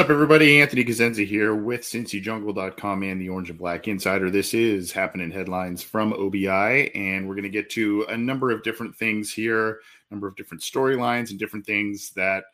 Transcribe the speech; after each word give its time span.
What's 0.00 0.08
up, 0.08 0.14
everybody? 0.14 0.62
Anthony 0.62 0.82
Cosenza 0.82 1.26
here 1.26 1.54
with 1.54 1.82
CincyJungle.com 1.82 3.02
and 3.02 3.20
the 3.20 3.28
Orange 3.28 3.50
and 3.50 3.58
Black 3.58 3.86
Insider. 3.86 4.30
This 4.30 4.54
is 4.54 4.92
Happening 4.92 5.30
Headlines 5.30 5.82
from 5.82 6.14
OBI, 6.14 6.90
and 6.94 7.28
we're 7.28 7.34
going 7.34 7.42
to 7.42 7.50
get 7.50 7.68
to 7.72 8.06
a 8.08 8.16
number 8.16 8.50
of 8.50 8.62
different 8.62 8.96
things 8.96 9.30
here, 9.30 9.80
a 10.10 10.14
number 10.14 10.26
of 10.26 10.36
different 10.36 10.62
storylines 10.62 11.28
and 11.28 11.38
different 11.38 11.66
things 11.66 12.12
that 12.12 12.44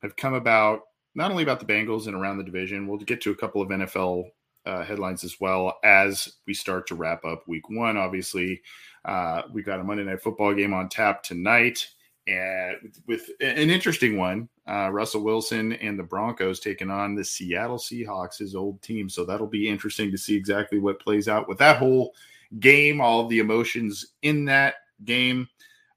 have 0.00 0.14
come 0.14 0.34
about, 0.34 0.82
not 1.16 1.32
only 1.32 1.42
about 1.42 1.58
the 1.58 1.66
Bengals 1.66 2.06
and 2.06 2.14
around 2.14 2.38
the 2.38 2.44
division. 2.44 2.86
We'll 2.86 2.98
get 2.98 3.20
to 3.22 3.32
a 3.32 3.36
couple 3.36 3.60
of 3.60 3.68
NFL 3.70 4.30
uh, 4.64 4.84
headlines 4.84 5.24
as 5.24 5.40
well 5.40 5.80
as 5.82 6.34
we 6.46 6.54
start 6.54 6.86
to 6.86 6.94
wrap 6.94 7.24
up 7.24 7.48
week 7.48 7.68
one. 7.68 7.96
Obviously, 7.96 8.62
uh, 9.04 9.42
we've 9.52 9.66
got 9.66 9.80
a 9.80 9.84
Monday 9.84 10.04
Night 10.04 10.22
Football 10.22 10.54
game 10.54 10.72
on 10.72 10.88
tap 10.88 11.24
tonight 11.24 11.84
and 12.28 12.76
with 13.08 13.28
an 13.40 13.70
interesting 13.70 14.16
one, 14.16 14.48
uh, 14.68 14.90
Russell 14.90 15.22
Wilson 15.22 15.72
and 15.74 15.98
the 15.98 16.04
Broncos 16.04 16.60
taking 16.60 16.90
on 16.90 17.14
the 17.14 17.24
Seattle 17.24 17.78
Seahawks, 17.78 18.38
his 18.38 18.54
old 18.54 18.80
team. 18.82 19.08
So 19.08 19.24
that'll 19.24 19.46
be 19.46 19.68
interesting 19.68 20.10
to 20.12 20.18
see 20.18 20.36
exactly 20.36 20.78
what 20.78 21.00
plays 21.00 21.28
out 21.28 21.48
with 21.48 21.58
that 21.58 21.78
whole 21.78 22.14
game, 22.60 23.00
all 23.00 23.26
the 23.26 23.40
emotions 23.40 24.06
in 24.22 24.44
that 24.46 24.74
game. 25.04 25.48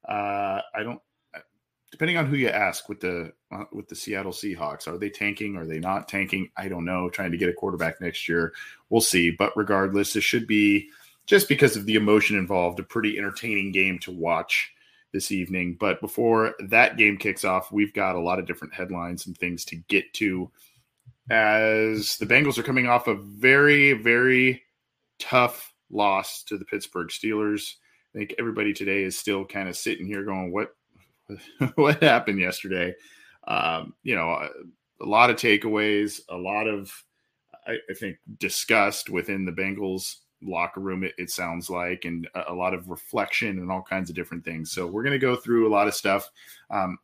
Uh, 0.08 0.60
I 0.74 0.82
don't, 0.82 1.00
depending 1.90 2.16
on 2.16 2.26
who 2.26 2.36
you 2.36 2.48
ask 2.48 2.88
with 2.88 3.00
the 3.00 3.32
uh, 3.52 3.64
with 3.72 3.88
the 3.88 3.94
Seattle 3.94 4.32
Seahawks, 4.32 4.88
are 4.88 4.98
they 4.98 5.10
tanking? 5.10 5.56
Are 5.56 5.66
they 5.66 5.78
not 5.78 6.08
tanking? 6.08 6.50
I 6.56 6.68
don't 6.68 6.84
know. 6.84 7.08
Trying 7.08 7.30
to 7.30 7.38
get 7.38 7.48
a 7.48 7.54
quarterback 7.54 8.00
next 8.00 8.28
year, 8.28 8.52
we'll 8.90 9.00
see. 9.00 9.30
But 9.30 9.56
regardless, 9.56 10.12
this 10.12 10.24
should 10.24 10.46
be 10.46 10.88
just 11.26 11.48
because 11.48 11.76
of 11.76 11.86
the 11.86 11.94
emotion 11.94 12.36
involved, 12.36 12.80
a 12.80 12.84
pretty 12.84 13.18
entertaining 13.18 13.72
game 13.72 13.98
to 14.00 14.12
watch 14.12 14.72
this 15.16 15.32
evening. 15.32 15.78
But 15.80 16.02
before 16.02 16.54
that 16.68 16.98
game 16.98 17.16
kicks 17.16 17.42
off, 17.42 17.72
we've 17.72 17.94
got 17.94 18.16
a 18.16 18.20
lot 18.20 18.38
of 18.38 18.46
different 18.46 18.74
headlines 18.74 19.26
and 19.26 19.36
things 19.36 19.64
to 19.64 19.76
get 19.88 20.12
to 20.14 20.50
as 21.30 22.18
the 22.18 22.26
Bengals 22.26 22.58
are 22.58 22.62
coming 22.62 22.86
off 22.86 23.08
a 23.08 23.14
very, 23.14 23.94
very 23.94 24.62
tough 25.18 25.72
loss 25.90 26.42
to 26.44 26.58
the 26.58 26.66
Pittsburgh 26.66 27.08
Steelers. 27.08 27.76
I 28.14 28.18
think 28.18 28.34
everybody 28.38 28.74
today 28.74 29.04
is 29.04 29.18
still 29.18 29.46
kind 29.46 29.70
of 29.70 29.76
sitting 29.76 30.06
here 30.06 30.22
going, 30.22 30.52
"What, 30.52 30.76
what 31.76 32.02
happened 32.02 32.38
yesterday?" 32.38 32.94
Um, 33.48 33.94
you 34.02 34.14
know, 34.14 34.28
a, 34.28 34.50
a, 35.00 35.06
lot 35.06 35.30
of 35.30 35.36
takeaways, 35.36 36.20
a 36.28 36.36
lot 36.36 36.66
of, 36.66 36.92
I, 37.66 37.76
I 37.88 37.94
think, 37.94 38.18
disgust 38.38 39.08
within 39.08 39.46
the 39.46 39.52
Bengals 39.52 40.16
locker 40.42 40.80
room 40.80 41.02
it, 41.02 41.14
it 41.18 41.30
sounds 41.30 41.70
like 41.70 42.04
and 42.04 42.28
a, 42.34 42.52
a, 42.52 42.54
lot 42.54 42.74
of 42.74 42.88
reflection 42.88 43.58
and 43.58 43.70
all 43.70 43.82
kinds 43.82 44.10
of 44.10 44.16
different 44.16 44.44
things. 44.44 44.70
So 44.70 44.86
we're 44.86 45.02
going 45.02 45.12
to 45.12 45.18
go 45.18 45.36
through 45.36 45.66
a 45.66 45.72
lot 45.72 45.88
of 45.88 45.94
stuff. 45.94 46.30
Um, 46.70 46.98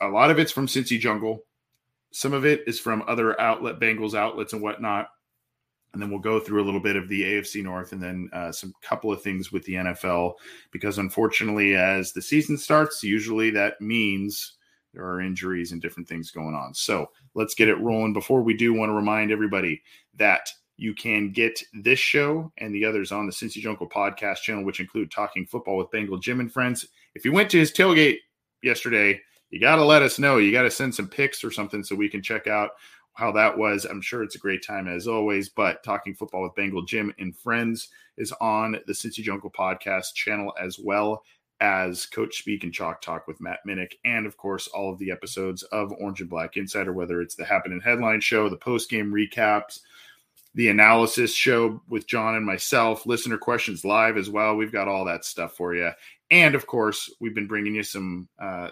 a 0.00 0.08
lot 0.08 0.30
of 0.30 0.38
it's 0.38 0.52
from 0.52 0.66
cincy 0.66 0.98
jungle. 0.98 1.44
Some 2.12 2.32
of 2.32 2.44
it 2.44 2.62
is 2.66 2.78
from 2.78 3.02
other 3.06 3.40
outlet 3.40 3.80
bengals 3.80 4.14
outlets 4.14 4.52
and 4.52 4.62
whatnot. 4.62 5.08
And 5.92 6.02
then 6.02 6.10
we'll 6.10 6.20
go 6.20 6.40
through 6.40 6.62
a 6.62 6.66
little 6.66 6.80
bit 6.80 6.96
of 6.96 7.08
the 7.08 7.22
afc 7.22 7.62
north 7.62 7.92
and 7.92 8.02
then 8.02 8.28
uh, 8.32 8.50
some 8.50 8.74
couple 8.82 9.12
of 9.12 9.22
things 9.22 9.52
with 9.52 9.64
the 9.64 9.74
nfl 9.74 10.34
because 10.72 10.98
unfortunately 10.98 11.76
as 11.76 12.12
the 12.12 12.20
season 12.20 12.58
starts 12.58 13.04
usually 13.04 13.50
that 13.50 13.80
means 13.80 14.56
there 14.94 15.04
are 15.04 15.20
injuries 15.20 15.72
and 15.72 15.82
different 15.82 16.08
things 16.08 16.30
going 16.30 16.54
on. 16.54 16.72
So 16.72 17.10
let's 17.34 17.54
get 17.54 17.68
it 17.68 17.80
rolling. 17.80 18.12
Before 18.12 18.42
we 18.42 18.56
do 18.56 18.72
want 18.72 18.90
to 18.90 18.94
remind 18.94 19.30
everybody 19.30 19.82
that 20.16 20.48
you 20.76 20.94
can 20.94 21.30
get 21.30 21.62
this 21.72 21.98
show 21.98 22.52
and 22.58 22.74
the 22.74 22.84
others 22.84 23.12
on 23.12 23.26
the 23.26 23.32
Cincy 23.32 23.60
Jungle 23.60 23.88
podcast 23.88 24.38
channel, 24.38 24.64
which 24.64 24.80
include 24.80 25.10
Talking 25.10 25.46
Football 25.46 25.76
with 25.76 25.90
Bengal 25.90 26.18
Jim 26.18 26.40
and 26.40 26.52
Friends. 26.52 26.86
If 27.14 27.24
you 27.24 27.32
went 27.32 27.50
to 27.50 27.58
his 27.58 27.72
tailgate 27.72 28.18
yesterday, 28.62 29.20
you 29.50 29.60
got 29.60 29.76
to 29.76 29.84
let 29.84 30.02
us 30.02 30.18
know. 30.18 30.38
You 30.38 30.50
got 30.50 30.62
to 30.62 30.70
send 30.70 30.94
some 30.94 31.08
pics 31.08 31.44
or 31.44 31.50
something 31.50 31.84
so 31.84 31.94
we 31.94 32.08
can 32.08 32.22
check 32.22 32.46
out 32.46 32.70
how 33.12 33.30
that 33.32 33.56
was. 33.56 33.84
I'm 33.84 34.00
sure 34.00 34.24
it's 34.24 34.34
a 34.34 34.40
great 34.40 34.64
time 34.64 34.88
as 34.88 35.06
always. 35.06 35.48
But 35.48 35.84
Talking 35.84 36.14
Football 36.14 36.42
with 36.42 36.56
Bengal 36.56 36.82
Jim 36.82 37.14
and 37.18 37.36
Friends 37.36 37.88
is 38.16 38.32
on 38.40 38.72
the 38.86 38.92
Cincy 38.92 39.22
Jungle 39.22 39.52
podcast 39.56 40.14
channel 40.14 40.52
as 40.60 40.78
well 40.78 41.22
as 41.60 42.06
Coach 42.06 42.38
Speak 42.38 42.64
and 42.64 42.74
Chalk 42.74 43.00
Talk 43.00 43.26
with 43.26 43.40
Matt 43.40 43.60
Minnick, 43.66 43.92
and 44.04 44.26
of 44.26 44.36
course, 44.36 44.66
all 44.68 44.92
of 44.92 44.98
the 44.98 45.10
episodes 45.10 45.62
of 45.64 45.92
Orange 46.00 46.20
and 46.20 46.28
Black 46.28 46.56
Insider, 46.56 46.92
whether 46.92 47.20
it's 47.20 47.36
the 47.36 47.44
Happening 47.44 47.80
Headline 47.80 48.20
Show, 48.20 48.48
the 48.48 48.56
post 48.56 48.90
game 48.90 49.12
recaps, 49.12 49.80
the 50.54 50.68
analysis 50.68 51.34
show 51.34 51.82
with 51.88 52.06
John 52.06 52.36
and 52.36 52.46
myself, 52.46 53.06
listener 53.06 53.38
questions 53.38 53.84
live 53.84 54.16
as 54.16 54.30
well. 54.30 54.56
We've 54.56 54.72
got 54.72 54.88
all 54.88 55.04
that 55.06 55.24
stuff 55.24 55.56
for 55.56 55.74
you. 55.74 55.90
And 56.30 56.54
of 56.54 56.66
course, 56.66 57.12
we've 57.20 57.34
been 57.34 57.48
bringing 57.48 57.74
you 57.74 57.82
some 57.82 58.28
uh, 58.40 58.70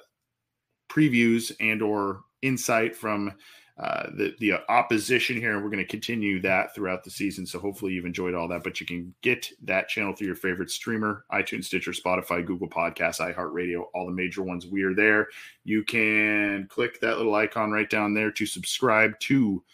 previews 0.91 1.53
and 1.61 1.83
or 1.83 2.21
insight 2.43 2.95
from 2.95 3.33
uh, 3.79 4.11
the 4.17 4.35
the 4.39 4.53
opposition 4.69 5.37
here, 5.37 5.55
and 5.55 5.63
we're 5.63 5.71
going 5.71 5.83
to 5.83 5.91
continue 5.91 6.41
that 6.41 6.75
throughout 6.75 7.03
the 7.03 7.11
season. 7.11 7.47
So 7.47 7.59
hopefully 7.59 7.93
you've 7.93 8.05
enjoyed 8.05 8.35
all 8.35 8.47
that. 8.49 8.63
But 8.63 8.81
you 8.81 8.87
can 8.87 9.15
get 9.23 9.49
that 9.65 9.89
channel 9.89 10.13
through 10.13 10.27
your 10.27 10.37
favorite 10.37 10.71
streamer: 10.71 11.25
iTunes, 11.33 11.65
Stitcher, 11.65 11.93
Spotify, 11.93 12.45
Google 12.45 12.69
Podcasts, 12.69 13.19
iHeartRadio, 13.19 13.85
all 13.95 14.07
the 14.07 14.13
major 14.13 14.43
ones. 14.43 14.67
We 14.67 14.83
are 14.83 14.95
there. 14.95 15.29
You 15.65 15.83
can 15.85 16.69
click 16.69 17.01
that 17.01 17.17
little 17.17 17.35
icon 17.35 17.71
right 17.71 17.89
down 17.89 18.15
there 18.15 18.31
to 18.33 18.47
subscribe 18.47 19.19
to 19.21 19.65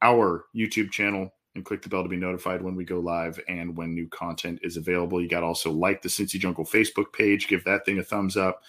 our 0.00 0.46
YouTube 0.56 0.90
channel 0.90 1.32
and 1.54 1.64
click 1.64 1.82
the 1.82 1.88
bell 1.88 2.02
to 2.02 2.08
be 2.08 2.16
notified 2.16 2.62
when 2.62 2.74
we 2.74 2.84
go 2.84 2.98
live 2.98 3.38
and 3.48 3.76
when 3.76 3.94
new 3.94 4.08
content 4.08 4.58
is 4.62 4.76
available. 4.76 5.20
You 5.20 5.28
got 5.28 5.40
to 5.40 5.46
also 5.46 5.70
like 5.70 6.02
the 6.02 6.08
Cincy 6.08 6.38
Jungle 6.38 6.64
Facebook 6.64 7.12
page, 7.12 7.48
give 7.48 7.64
that 7.64 7.84
thing 7.84 7.98
a 7.98 8.02
thumbs 8.02 8.36
up, 8.36 8.62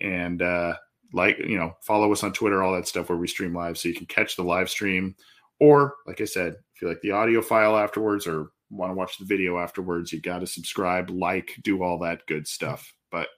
and 0.00 0.40
uh, 0.42 0.74
like 1.12 1.38
you 1.38 1.58
know 1.58 1.76
follow 1.80 2.12
us 2.12 2.22
on 2.22 2.32
Twitter, 2.32 2.62
all 2.62 2.74
that 2.74 2.88
stuff 2.88 3.08
where 3.08 3.18
we 3.18 3.26
stream 3.26 3.54
live, 3.54 3.78
so 3.78 3.88
you 3.88 3.94
can 3.94 4.06
catch 4.06 4.36
the 4.36 4.44
live 4.44 4.70
stream. 4.70 5.14
Or, 5.60 5.96
like 6.06 6.20
I 6.20 6.24
said, 6.24 6.54
if 6.74 6.82
you 6.82 6.88
like 6.88 7.00
the 7.00 7.10
audio 7.10 7.42
file 7.42 7.76
afterwards 7.76 8.26
or 8.26 8.52
want 8.70 8.90
to 8.90 8.94
watch 8.94 9.18
the 9.18 9.24
video 9.24 9.58
afterwards, 9.58 10.12
you 10.12 10.20
got 10.20 10.38
to 10.38 10.46
subscribe, 10.46 11.10
like, 11.10 11.56
do 11.62 11.82
all 11.82 11.98
that 12.00 12.26
good 12.26 12.46
stuff. 12.46 12.92
But 13.10 13.28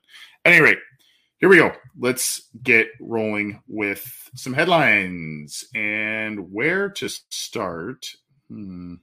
at 0.45 0.53
any 0.53 0.61
rate, 0.61 0.79
here 1.39 1.49
we 1.49 1.57
go. 1.57 1.73
Let's 1.99 2.51
get 2.63 2.89
rolling 3.01 3.63
with 3.67 4.05
some 4.35 4.53
headlines 4.53 5.65
and 5.75 6.53
where 6.53 6.91
to 6.91 7.09
start. 7.09 8.07
Hmm. 8.51 8.95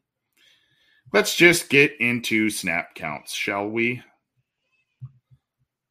Let's 1.13 1.35
just 1.35 1.69
get 1.69 1.93
into 2.01 2.49
snap 2.49 2.93
counts, 2.93 3.33
shall 3.33 3.69
we? 3.69 4.01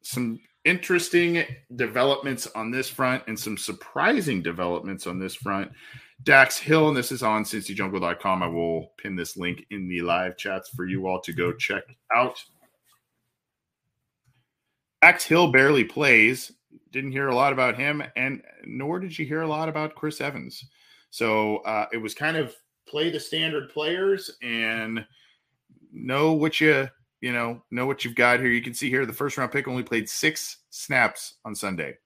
Some 0.03 0.39
interesting 0.63 1.43
developments 1.75 2.47
on 2.53 2.69
this 2.69 2.87
front 2.87 3.23
and 3.27 3.39
some 3.39 3.57
surprising 3.57 4.43
developments 4.43 5.07
on 5.07 5.17
this 5.17 5.33
front. 5.33 5.71
Dax 6.23 6.57
Hill, 6.57 6.87
and 6.87 6.97
this 6.97 7.11
is 7.11 7.23
on 7.23 7.43
cincyjungle.com. 7.43 8.43
I 8.43 8.47
will 8.47 8.91
pin 8.97 9.15
this 9.15 9.37
link 9.37 9.65
in 9.71 9.87
the 9.87 10.01
live 10.01 10.37
chats 10.37 10.69
for 10.69 10.85
you 10.85 11.07
all 11.07 11.19
to 11.21 11.33
go 11.33 11.51
check 11.51 11.83
out. 12.15 12.43
Dax 15.01 15.23
Hill 15.23 15.51
barely 15.51 15.83
plays. 15.83 16.51
Didn't 16.91 17.11
hear 17.11 17.29
a 17.29 17.35
lot 17.35 17.53
about 17.53 17.75
him, 17.75 18.03
and 18.15 18.43
nor 18.65 18.99
did 18.99 19.17
you 19.17 19.25
hear 19.25 19.41
a 19.41 19.47
lot 19.47 19.69
about 19.69 19.95
Chris 19.95 20.21
Evans. 20.21 20.63
So 21.09 21.57
uh, 21.57 21.87
it 21.91 21.97
was 21.97 22.13
kind 22.13 22.37
of 22.37 22.55
play 22.87 23.09
the 23.09 23.19
standard 23.19 23.69
players 23.69 24.31
and 24.41 25.05
know 25.91 26.33
what 26.33 26.59
you 26.59 26.87
you 27.21 27.33
know 27.33 27.61
know 27.71 27.85
what 27.85 28.03
you've 28.03 28.15
got 28.15 28.39
here. 28.39 28.49
You 28.49 28.61
can 28.61 28.73
see 28.73 28.89
here 28.89 29.05
the 29.05 29.13
first 29.13 29.37
round 29.37 29.51
pick 29.51 29.67
only 29.67 29.83
played 29.83 30.09
six 30.09 30.57
snaps 30.69 31.35
on 31.45 31.55
Sunday. 31.55 31.97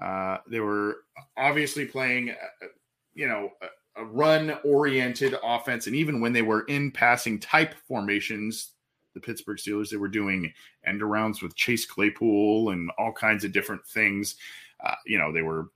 Uh, 0.00 0.38
they 0.48 0.60
were 0.60 0.98
obviously 1.36 1.86
playing, 1.86 2.30
uh, 2.30 2.66
you 3.14 3.28
know, 3.28 3.50
a, 3.60 4.02
a 4.02 4.04
run 4.04 4.56
oriented 4.64 5.36
offense, 5.44 5.86
and 5.86 5.94
even 5.94 6.20
when 6.20 6.32
they 6.32 6.42
were 6.42 6.62
in 6.62 6.90
passing 6.90 7.38
type 7.38 7.74
formations, 7.86 8.72
the 9.14 9.20
Pittsburgh 9.20 9.58
Steelers 9.58 9.90
they 9.90 9.96
were 9.96 10.08
doing 10.08 10.52
end 10.86 11.02
arounds 11.02 11.42
with 11.42 11.54
Chase 11.54 11.86
Claypool 11.86 12.70
and 12.70 12.90
all 12.98 13.12
kinds 13.12 13.44
of 13.44 13.52
different 13.52 13.86
things. 13.86 14.36
Uh, 14.84 14.94
you 15.06 15.18
know, 15.18 15.32
they 15.32 15.42
were 15.42 15.68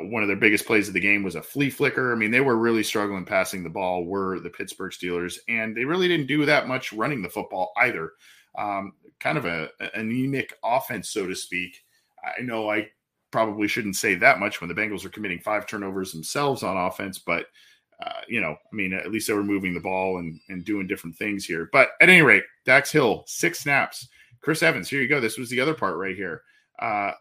one 0.00 0.22
of 0.22 0.28
their 0.28 0.36
biggest 0.36 0.66
plays 0.66 0.88
of 0.88 0.94
the 0.94 1.00
game 1.00 1.22
was 1.22 1.34
a 1.34 1.42
flea 1.42 1.70
flicker. 1.70 2.12
I 2.12 2.16
mean, 2.16 2.30
they 2.30 2.40
were 2.40 2.56
really 2.56 2.82
struggling 2.82 3.24
passing 3.24 3.62
the 3.62 3.70
ball, 3.70 4.04
were 4.04 4.40
the 4.40 4.50
Pittsburgh 4.50 4.92
Steelers, 4.92 5.38
and 5.48 5.76
they 5.76 5.84
really 5.84 6.08
didn't 6.08 6.26
do 6.26 6.44
that 6.46 6.68
much 6.68 6.92
running 6.92 7.22
the 7.22 7.28
football 7.28 7.72
either. 7.78 8.12
Um, 8.58 8.92
kind 9.20 9.38
of 9.38 9.46
a 9.46 9.70
anemic 9.94 10.54
offense, 10.64 11.10
so 11.10 11.26
to 11.26 11.34
speak. 11.34 11.82
I 12.24 12.42
know 12.42 12.70
I 12.70 12.88
probably 13.30 13.68
shouldn't 13.68 13.96
say 13.96 14.14
that 14.16 14.38
much 14.38 14.60
when 14.60 14.68
the 14.68 14.74
Bengals 14.74 15.04
are 15.04 15.10
committing 15.10 15.40
five 15.40 15.66
turnovers 15.66 16.12
themselves 16.12 16.62
on 16.62 16.76
offense, 16.76 17.18
but 17.18 17.46
uh, 18.04 18.20
you 18.28 18.40
know, 18.40 18.50
I 18.50 18.74
mean, 18.74 18.92
at 18.92 19.10
least 19.12 19.28
they 19.28 19.34
were 19.34 19.44
moving 19.44 19.74
the 19.74 19.80
ball 19.80 20.18
and, 20.18 20.40
and 20.48 20.64
doing 20.64 20.86
different 20.86 21.16
things 21.16 21.44
here. 21.44 21.68
But 21.72 21.90
at 22.00 22.08
any 22.08 22.22
rate, 22.22 22.42
Dax 22.64 22.90
Hill, 22.90 23.24
six 23.26 23.60
snaps. 23.60 24.08
Chris 24.40 24.62
Evans, 24.62 24.88
here 24.88 25.00
you 25.00 25.08
go. 25.08 25.20
This 25.20 25.38
was 25.38 25.48
the 25.50 25.60
other 25.60 25.74
part 25.74 25.96
right 25.96 26.16
here. 26.16 26.42
Uh, 26.80 27.12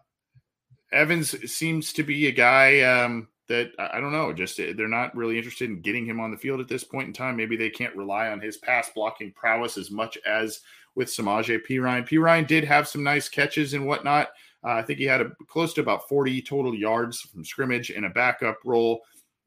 Evans 0.92 1.52
seems 1.52 1.94
to 1.94 2.04
be 2.04 2.28
a 2.28 2.32
guy 2.32 2.82
um, 2.82 3.28
that 3.48 3.72
I 3.78 4.00
don't 4.00 4.12
know. 4.12 4.34
Just 4.34 4.60
uh, 4.60 4.74
they're 4.76 4.88
not 4.88 5.16
really 5.16 5.38
interested 5.38 5.70
in 5.70 5.82
getting 5.82 6.06
him 6.06 6.20
on 6.20 6.32
the 6.32 6.38
field 6.38 6.60
at 6.60 6.68
this 6.68 6.84
point 6.84 7.08
in 7.08 7.14
time. 7.14 7.36
Maybe 7.36 7.56
they 7.56 7.70
can't 7.70 7.96
rely 7.96 8.30
on 8.30 8.40
his 8.40 8.58
pass 8.58 8.90
blocking 8.94 9.32
prowess 9.32 9.78
as 9.78 9.92
much 9.92 10.18
as 10.26 10.62
with 10.96 11.08
Samaje 11.08 11.60
Perine. 11.68 12.06
P. 12.06 12.18
Ryan 12.18 12.46
did 12.46 12.64
have 12.64 12.88
some 12.88 13.04
nice 13.04 13.30
catches 13.30 13.74
and 13.74 13.88
whatnot. 13.88 14.30
Uh, 14.64 14.72
I 14.72 14.82
think 14.84 15.00
he 15.00 15.06
had 15.06 15.22
a, 15.22 15.32
close 15.48 15.74
to 15.74 15.82
about 15.82 16.08
40 16.08 16.42
total 16.42 16.76
yards 16.76 17.22
from 17.22 17.44
scrimmage 17.44 17.90
in 17.90 18.04
a 18.06 18.10
backup 18.10 18.58
role. 18.66 19.02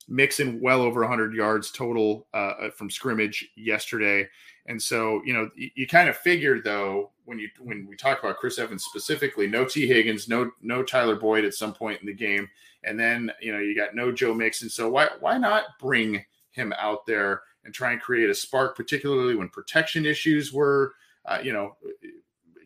mixing 0.08 0.60
well 0.60 0.82
over 0.82 1.00
100 1.00 1.34
yards 1.34 1.70
total 1.70 2.26
uh, 2.34 2.70
from 2.76 2.90
scrimmage 2.90 3.48
yesterday. 3.56 4.28
And 4.66 4.80
so, 4.80 5.22
you 5.24 5.32
know, 5.32 5.50
you, 5.56 5.70
you 5.74 5.86
kind 5.86 6.08
of 6.08 6.16
figure 6.16 6.60
though 6.60 7.12
when 7.24 7.38
you 7.38 7.48
when 7.60 7.86
we 7.86 7.96
talk 7.96 8.22
about 8.22 8.36
Chris 8.36 8.58
Evans 8.58 8.84
specifically, 8.84 9.46
no 9.46 9.64
T 9.64 9.86
Higgins, 9.86 10.28
no 10.28 10.50
no 10.62 10.82
Tyler 10.82 11.16
Boyd 11.16 11.44
at 11.44 11.54
some 11.54 11.72
point 11.72 12.00
in 12.00 12.06
the 12.06 12.14
game, 12.14 12.48
and 12.82 12.98
then 12.98 13.30
you 13.40 13.52
know 13.52 13.58
you 13.58 13.74
got 13.74 13.94
no 13.94 14.12
Joe 14.12 14.34
Mixon. 14.34 14.68
So 14.68 14.88
why 14.88 15.08
why 15.20 15.38
not 15.38 15.64
bring 15.80 16.24
him 16.50 16.72
out 16.78 17.06
there 17.06 17.42
and 17.64 17.74
try 17.74 17.92
and 17.92 18.00
create 18.00 18.30
a 18.30 18.34
spark, 18.34 18.76
particularly 18.76 19.34
when 19.34 19.48
protection 19.48 20.06
issues 20.06 20.52
were, 20.52 20.94
uh, 21.24 21.38
you 21.42 21.52
know, 21.52 21.76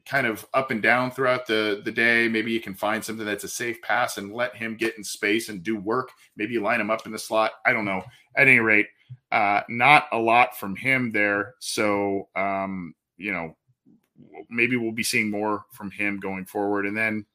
kind 0.04 0.26
of 0.26 0.46
up 0.54 0.70
and 0.70 0.82
down 0.82 1.10
throughout 1.10 1.46
the 1.46 1.82
the 1.84 1.92
day. 1.92 2.28
Maybe 2.28 2.52
you 2.52 2.60
can 2.60 2.74
find 2.74 3.04
something 3.04 3.26
that's 3.26 3.44
a 3.44 3.48
safe 3.48 3.80
pass 3.82 4.18
and 4.18 4.32
let 4.32 4.56
him 4.56 4.76
get 4.76 4.96
in 4.96 5.04
space 5.04 5.48
and 5.48 5.62
do 5.62 5.78
work. 5.78 6.10
Maybe 6.36 6.54
you 6.54 6.62
line 6.62 6.80
him 6.80 6.90
up 6.90 7.06
in 7.06 7.12
the 7.12 7.18
slot. 7.18 7.52
I 7.64 7.72
don't 7.72 7.84
know. 7.84 8.02
At 8.36 8.48
any 8.48 8.58
rate, 8.58 8.86
uh, 9.32 9.62
not 9.68 10.06
a 10.12 10.18
lot 10.18 10.56
from 10.58 10.76
him 10.76 11.12
there. 11.12 11.54
So, 11.60 12.28
um, 12.36 12.94
you 13.16 13.32
know, 13.32 13.56
maybe 14.48 14.76
we'll 14.76 14.92
be 14.92 15.02
seeing 15.02 15.30
more 15.30 15.64
from 15.72 15.90
him 15.90 16.18
going 16.18 16.44
forward. 16.44 16.86
And 16.86 16.96
then 16.96 17.26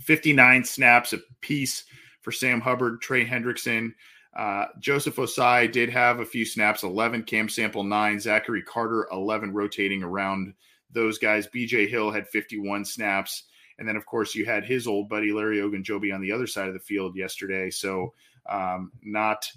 59 0.00 0.64
snaps 0.64 1.12
a 1.12 1.18
piece 1.40 1.84
for 2.22 2.32
Sam 2.32 2.60
Hubbard, 2.60 3.00
Trey 3.00 3.26
Hendrickson. 3.26 3.94
Uh, 4.36 4.66
Joseph 4.80 5.16
Ossai 5.16 5.70
did 5.70 5.90
have 5.90 6.20
a 6.20 6.24
few 6.24 6.44
snaps 6.44 6.82
11, 6.82 7.22
Cam 7.24 7.48
Sample 7.48 7.84
9, 7.84 8.18
Zachary 8.18 8.62
Carter 8.62 9.06
11, 9.12 9.52
rotating 9.52 10.02
around 10.02 10.54
those 10.90 11.18
guys. 11.18 11.46
BJ 11.46 11.88
Hill 11.88 12.10
had 12.10 12.28
51 12.28 12.84
snaps. 12.84 13.44
And 13.78 13.88
then, 13.88 13.96
of 13.96 14.06
course, 14.06 14.34
you 14.34 14.44
had 14.44 14.64
his 14.64 14.86
old 14.86 15.08
buddy 15.08 15.32
Larry 15.32 15.58
Ogunjobi 15.58 16.14
on 16.14 16.20
the 16.20 16.32
other 16.32 16.46
side 16.46 16.68
of 16.68 16.74
the 16.74 16.80
field 16.80 17.16
yesterday. 17.16 17.70
So, 17.70 18.12
um, 18.48 18.92
not 19.02 19.50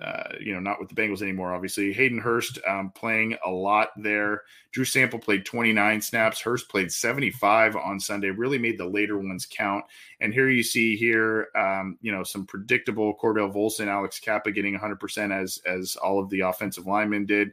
uh, 0.00 0.34
you 0.40 0.52
know, 0.52 0.60
not 0.60 0.78
with 0.78 0.88
the 0.88 0.94
Bengals 0.94 1.22
anymore, 1.22 1.52
obviously. 1.52 1.92
Hayden 1.92 2.18
Hurst 2.18 2.60
um, 2.66 2.90
playing 2.90 3.36
a 3.44 3.50
lot 3.50 3.88
there. 3.96 4.42
Drew 4.70 4.84
Sample 4.84 5.18
played 5.18 5.44
29 5.44 6.00
snaps. 6.00 6.40
Hurst 6.40 6.68
played 6.68 6.92
75 6.92 7.74
on 7.74 7.98
Sunday, 7.98 8.30
really 8.30 8.58
made 8.58 8.78
the 8.78 8.86
later 8.86 9.18
ones 9.18 9.46
count. 9.46 9.84
And 10.20 10.32
here 10.32 10.48
you 10.48 10.62
see 10.62 10.96
here, 10.96 11.48
um, 11.56 11.98
you 12.02 12.12
know, 12.12 12.22
some 12.22 12.46
predictable 12.46 13.14
Cordell 13.20 13.52
Volson, 13.52 13.88
Alex 13.88 14.20
Cappa 14.20 14.52
getting 14.52 14.78
100% 14.78 15.36
as, 15.36 15.60
as 15.66 15.96
all 15.96 16.20
of 16.20 16.30
the 16.30 16.40
offensive 16.40 16.86
linemen 16.86 17.26
did. 17.26 17.52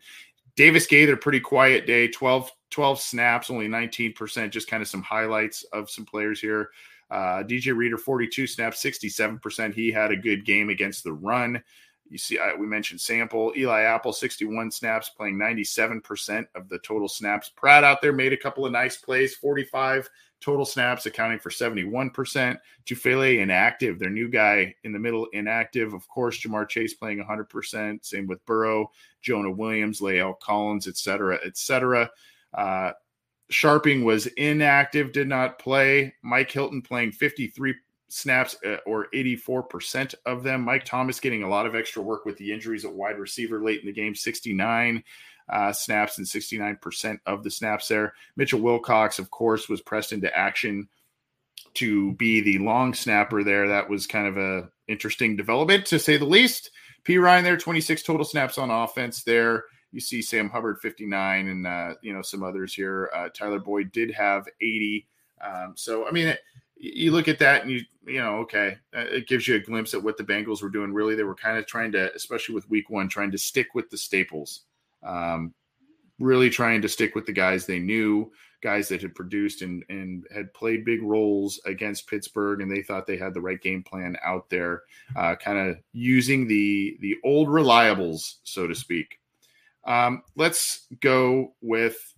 Davis 0.55 0.85
Gaither, 0.85 1.17
pretty 1.17 1.39
quiet 1.39 1.87
day, 1.87 2.07
12, 2.07 2.51
12 2.69 2.99
snaps, 2.99 3.49
only 3.49 3.67
19%, 3.67 4.51
just 4.51 4.67
kind 4.67 4.81
of 4.81 4.89
some 4.89 5.03
highlights 5.03 5.63
of 5.73 5.89
some 5.89 6.05
players 6.05 6.39
here. 6.39 6.69
Uh, 7.09 7.43
DJ 7.43 7.75
Reader, 7.75 7.97
42 7.97 8.47
snaps, 8.47 8.83
67%. 8.83 9.73
He 9.73 9.91
had 9.91 10.11
a 10.11 10.17
good 10.17 10.45
game 10.45 10.69
against 10.69 11.03
the 11.03 11.13
run. 11.13 11.63
You 12.09 12.17
see, 12.17 12.39
I, 12.39 12.53
we 12.53 12.67
mentioned 12.67 13.01
Sample, 13.01 13.53
Eli 13.55 13.81
Apple, 13.81 14.13
61 14.13 14.71
snaps, 14.71 15.09
playing 15.09 15.35
97% 15.35 16.47
of 16.55 16.69
the 16.69 16.79
total 16.79 17.07
snaps. 17.07 17.49
Pratt 17.49 17.83
out 17.83 18.01
there 18.01 18.13
made 18.13 18.33
a 18.33 18.37
couple 18.37 18.65
of 18.65 18.71
nice 18.71 18.97
plays, 18.97 19.35
45 19.35 20.09
total 20.39 20.65
snaps, 20.65 21.05
accounting 21.05 21.39
for 21.39 21.49
71%. 21.49 22.57
Tufele 22.85 23.39
inactive, 23.39 23.99
their 23.99 24.09
new 24.09 24.29
guy 24.29 24.73
in 24.83 24.91
the 24.91 24.99
middle, 24.99 25.27
inactive. 25.33 25.93
Of 25.93 26.07
course, 26.07 26.39
Ja'Marr 26.39 26.69
Chase 26.69 26.93
playing 26.93 27.23
100%. 27.23 28.05
Same 28.05 28.27
with 28.27 28.45
Burrow, 28.45 28.91
Jonah 29.21 29.51
Williams, 29.51 29.99
La'el 29.99 30.39
Collins, 30.39 30.87
et 30.87 30.97
cetera, 30.97 31.39
et 31.45 31.57
cetera. 31.57 32.09
Uh, 32.53 32.91
Scharping 33.51 34.03
was 34.03 34.27
inactive, 34.27 35.13
did 35.13 35.27
not 35.27 35.57
play. 35.57 36.13
Mike 36.21 36.51
Hilton 36.51 36.81
playing 36.81 37.13
53 37.13 37.73
snaps 38.09 38.55
uh, 38.65 38.77
or 38.85 39.07
84% 39.13 40.15
of 40.25 40.43
them. 40.43 40.61
Mike 40.61 40.85
Thomas 40.85 41.19
getting 41.19 41.43
a 41.43 41.49
lot 41.49 41.65
of 41.65 41.75
extra 41.75 42.01
work 42.01 42.25
with 42.25 42.37
the 42.37 42.51
injuries 42.51 42.85
at 42.85 42.93
wide 42.93 43.19
receiver 43.19 43.63
late 43.63 43.81
in 43.81 43.85
the 43.85 43.93
game, 43.93 44.15
69 44.15 45.03
uh, 45.49 45.71
snaps 45.71 46.17
and 46.17 46.27
69% 46.27 47.19
of 47.25 47.43
the 47.43 47.51
snaps 47.51 47.87
there. 47.87 48.13
Mitchell 48.35 48.59
Wilcox, 48.59 49.19
of 49.19 49.31
course, 49.31 49.69
was 49.69 49.81
pressed 49.81 50.11
into 50.11 50.35
action 50.35 50.87
to 51.75 52.13
be 52.13 52.41
the 52.41 52.57
long 52.59 52.93
snapper 52.93 53.43
there. 53.43 53.67
That 53.67 53.89
was 53.89 54.07
kind 54.07 54.27
of 54.27 54.37
a 54.37 54.69
interesting 54.87 55.35
development 55.35 55.85
to 55.87 55.99
say 55.99 56.17
the 56.17 56.25
least. 56.25 56.71
Perine 57.05 57.43
there, 57.43 57.57
26 57.57 58.03
total 58.03 58.25
snaps 58.25 58.57
on 58.57 58.69
offense 58.69 59.23
there. 59.23 59.65
You 59.91 60.01
see 60.01 60.21
Sam 60.21 60.49
Hubbard 60.49 60.79
59 60.81 61.47
and 61.47 61.67
uh, 61.67 61.93
you 62.01 62.13
know 62.13 62.21
some 62.21 62.43
others 62.43 62.73
here. 62.73 63.09
Uh, 63.15 63.29
Tyler 63.29 63.59
Boyd 63.59 63.91
did 63.91 64.11
have 64.11 64.45
80. 64.61 65.07
Um, 65.41 65.73
so 65.75 66.07
I 66.07 66.11
mean, 66.11 66.27
it, 66.27 66.39
you 66.75 67.11
look 67.11 67.27
at 67.27 67.39
that 67.39 67.61
and 67.61 67.71
you 67.71 67.81
you 68.07 68.19
know 68.19 68.37
okay 68.37 68.77
uh, 68.95 69.01
it 69.01 69.27
gives 69.27 69.47
you 69.47 69.55
a 69.55 69.59
glimpse 69.59 69.93
at 69.93 70.03
what 70.03 70.17
the 70.17 70.23
bengals 70.23 70.61
were 70.61 70.69
doing. 70.69 70.93
Really 70.93 71.15
they 71.15 71.23
were 71.23 71.35
kind 71.35 71.57
of 71.57 71.65
trying 71.65 71.91
to 71.93 72.13
especially 72.15 72.55
with 72.55 72.69
week 72.69 72.89
one 72.89 73.09
trying 73.09 73.31
to 73.31 73.37
stick 73.37 73.73
with 73.73 73.89
the 73.89 73.97
staples. 73.97 74.61
Um, 75.03 75.53
really 76.19 76.49
trying 76.49 76.81
to 76.81 76.89
stick 76.89 77.13
with 77.13 77.25
the 77.25 77.31
guys 77.31 77.65
they 77.65 77.79
knew 77.79 78.31
guys 78.61 78.87
that 78.87 79.01
had 79.01 79.13
produced 79.13 79.61
and 79.61 79.83
and 79.89 80.25
had 80.33 80.53
played 80.53 80.83
big 80.83 81.03
roles 81.03 81.59
against 81.65 82.07
pittsburgh 82.07 82.61
and 82.61 82.71
they 82.71 82.81
thought 82.81 83.05
they 83.05 83.17
had 83.17 83.33
the 83.33 83.41
right 83.41 83.61
game 83.61 83.83
plan 83.83 84.17
out 84.25 84.49
there 84.49 84.81
uh, 85.15 85.35
kind 85.35 85.57
of 85.57 85.77
using 85.93 86.47
the 86.47 86.97
the 87.01 87.15
old 87.23 87.47
reliables 87.47 88.35
so 88.43 88.67
to 88.67 88.75
speak. 88.75 89.19
Um, 89.85 90.23
let's 90.35 90.87
go 90.99 91.53
with 91.61 92.13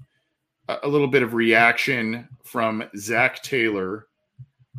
a 0.84 0.88
little 0.88 1.08
bit 1.08 1.24
of 1.24 1.34
reaction 1.34 2.28
from 2.44 2.84
Zac 2.98 3.42
Taylor 3.44 4.08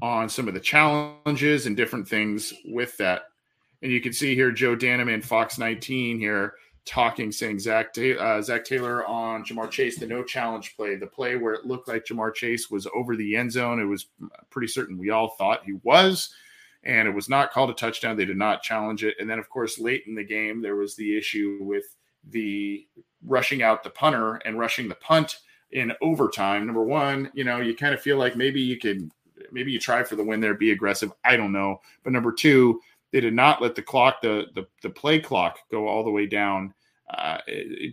on 0.03 0.29
some 0.29 0.49
of 0.49 0.55
the 0.55 0.61
challenges 0.61 1.67
and 1.67 1.77
different 1.77 2.09
things 2.09 2.53
with 2.67 2.97
that. 2.99 3.23
And 3.83 3.93
you 3.93 4.01
can 4.01 4.13
see 4.13 4.35
here 4.35 4.51
Joe 4.53 4.77
Danneman, 4.77 5.25
Fox 5.25 5.59
19 5.59 6.19
here 6.19 6.55
talking, 6.87 7.31
saying 7.31 7.59
Zac 7.59 7.97
uh, 7.99 8.43
Zac 8.43 8.65
Taylor 8.65 9.07
on 9.07 9.45
Ja'Marr 9.45 9.71
Chase, 9.71 9.99
the 9.99 10.07
no 10.07 10.23
challenge 10.23 10.77
play, 10.77 10.97
the 10.97 11.07
play 11.07 11.37
where 11.37 11.55
it 11.55 11.67
looked 11.67 11.89
like 11.89 12.05
Ja'Marr 12.05 12.35
Chase 12.35 12.71
was 12.71 12.87
over 12.95 13.17
the 13.17 13.37
end 13.37 13.53
zone. 13.53 13.81
It 13.81 13.85
was 13.85 14.07
pretty 14.51 14.69
certain 14.69 14.99
we 14.99 15.11
all 15.11 15.29
thought 15.39 15.65
he 15.65 15.75
was, 15.83 16.33
and 16.83 17.07
it 17.07 17.15
was 17.15 17.29
not 17.29 17.53
called 17.53 17.71
a 17.71 17.75
touchdown. 17.75 18.17
They 18.17 18.25
did 18.25 18.37
not 18.37 18.63
challenge 18.63 19.05
it. 19.05 19.17
And 19.21 19.29
then, 19.29 19.39
of 19.39 19.49
course, 19.49 19.79
late 19.79 20.05
in 20.07 20.15
the 20.15 20.25
game, 20.25 20.63
there 20.63 20.77
was 20.77 20.97
the 20.97 21.17
issue 21.17 21.59
with 21.61 21.85
the 22.29 22.87
rushing 23.25 23.63
out 23.63 23.83
the 23.83 23.91
punter 23.91 24.37
and 24.37 24.59
rushing 24.59 24.89
the 24.89 24.95
punt 24.97 25.39
in 25.73 25.93
overtime. 26.03 26.67
Number 26.67 26.83
one, 26.83 27.31
you 27.35 27.45
know, 27.45 27.61
you 27.61 27.77
kind 27.77 27.95
of 27.95 28.01
feel 28.01 28.19
like 28.19 28.37
maybe 28.37 28.61
you 28.61 28.79
could 28.79 29.11
maybe 29.53 29.73
you 29.73 29.79
try 29.79 30.03
for 30.03 30.17
the 30.17 30.25
win 30.25 30.41
there, 30.41 30.55
be 30.55 30.73
aggressive. 30.73 31.13
I 31.25 31.37
don't 31.37 31.53
know. 31.53 31.81
But 32.03 32.13
number 32.13 32.33
two, 32.33 32.81
they 33.13 33.21
did 33.21 33.35
not 33.35 33.61
let 33.61 33.75
the 33.75 33.83
clock, 33.83 34.23
the 34.23 34.47
the, 34.55 34.67
the 34.83 34.91
play 34.91 35.21
clock, 35.21 35.59
go 35.71 35.89
all 35.89 36.05
the 36.05 36.11
way 36.11 36.27
down. 36.27 36.75
Uh, 37.13 37.39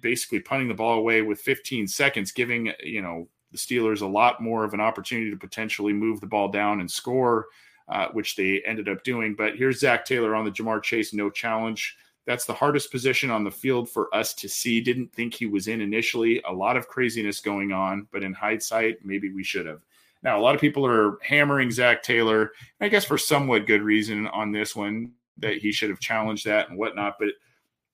basically 0.03 0.39
punting 0.39 0.67
the 0.67 0.75
ball 0.75 0.99
away 0.99 1.23
with 1.23 1.41
15 1.41 1.87
seconds, 1.87 2.31
giving 2.31 2.71
you 2.83 3.01
know 3.01 3.27
the 3.51 3.57
Steelers 3.57 4.01
a 4.01 4.05
lot 4.05 4.41
more 4.41 4.63
of 4.63 4.73
an 4.73 4.81
opportunity 4.81 5.31
to 5.31 5.37
potentially 5.37 5.93
move 5.93 6.19
the 6.19 6.27
ball 6.27 6.49
down 6.49 6.81
and 6.81 6.91
score, 6.91 7.47
uh, 7.89 8.09
which 8.09 8.35
they 8.35 8.61
ended 8.65 8.89
up 8.89 9.03
doing. 9.03 9.33
But 9.33 9.55
here's 9.55 9.79
Zac 9.79 10.05
Taylor 10.05 10.35
on 10.35 10.45
the 10.45 10.51
Ja'Marr 10.51 10.83
Chase 10.83 11.13
no 11.13 11.29
challenge. 11.29 11.97
That's 12.25 12.45
the 12.45 12.53
hardest 12.53 12.91
position 12.91 13.31
on 13.31 13.45
the 13.45 13.51
field 13.51 13.89
for 13.89 14.13
us 14.13 14.33
to 14.35 14.49
see. 14.49 14.81
Didn't 14.81 15.13
think 15.13 15.33
he 15.33 15.45
was 15.45 15.69
in 15.69 15.79
initially. 15.79 16.41
A 16.47 16.51
lot 16.51 16.75
of 16.75 16.89
craziness 16.89 17.39
going 17.39 17.71
on, 17.71 18.05
but 18.11 18.21
in 18.21 18.33
hindsight, 18.33 18.97
maybe 19.03 19.31
we 19.31 19.43
should 19.43 19.65
have. 19.65 19.81
Now, 20.27 20.37
a 20.37 20.41
lot 20.41 20.55
of 20.55 20.59
people 20.59 20.85
are 20.85 21.17
hammering 21.23 21.71
Zac 21.71 22.03
Taylor, 22.03 22.51
I 22.81 22.89
guess 22.89 23.05
for 23.05 23.17
somewhat 23.17 23.65
good 23.65 23.81
reason 23.81 24.27
on 24.27 24.51
this 24.51 24.75
one, 24.75 25.13
that 25.37 25.55
he 25.55 25.71
should 25.71 25.89
have 25.89 26.01
challenged 26.01 26.45
that 26.45 26.67
and 26.67 26.77
whatnot. 26.77 27.15
But 27.17 27.29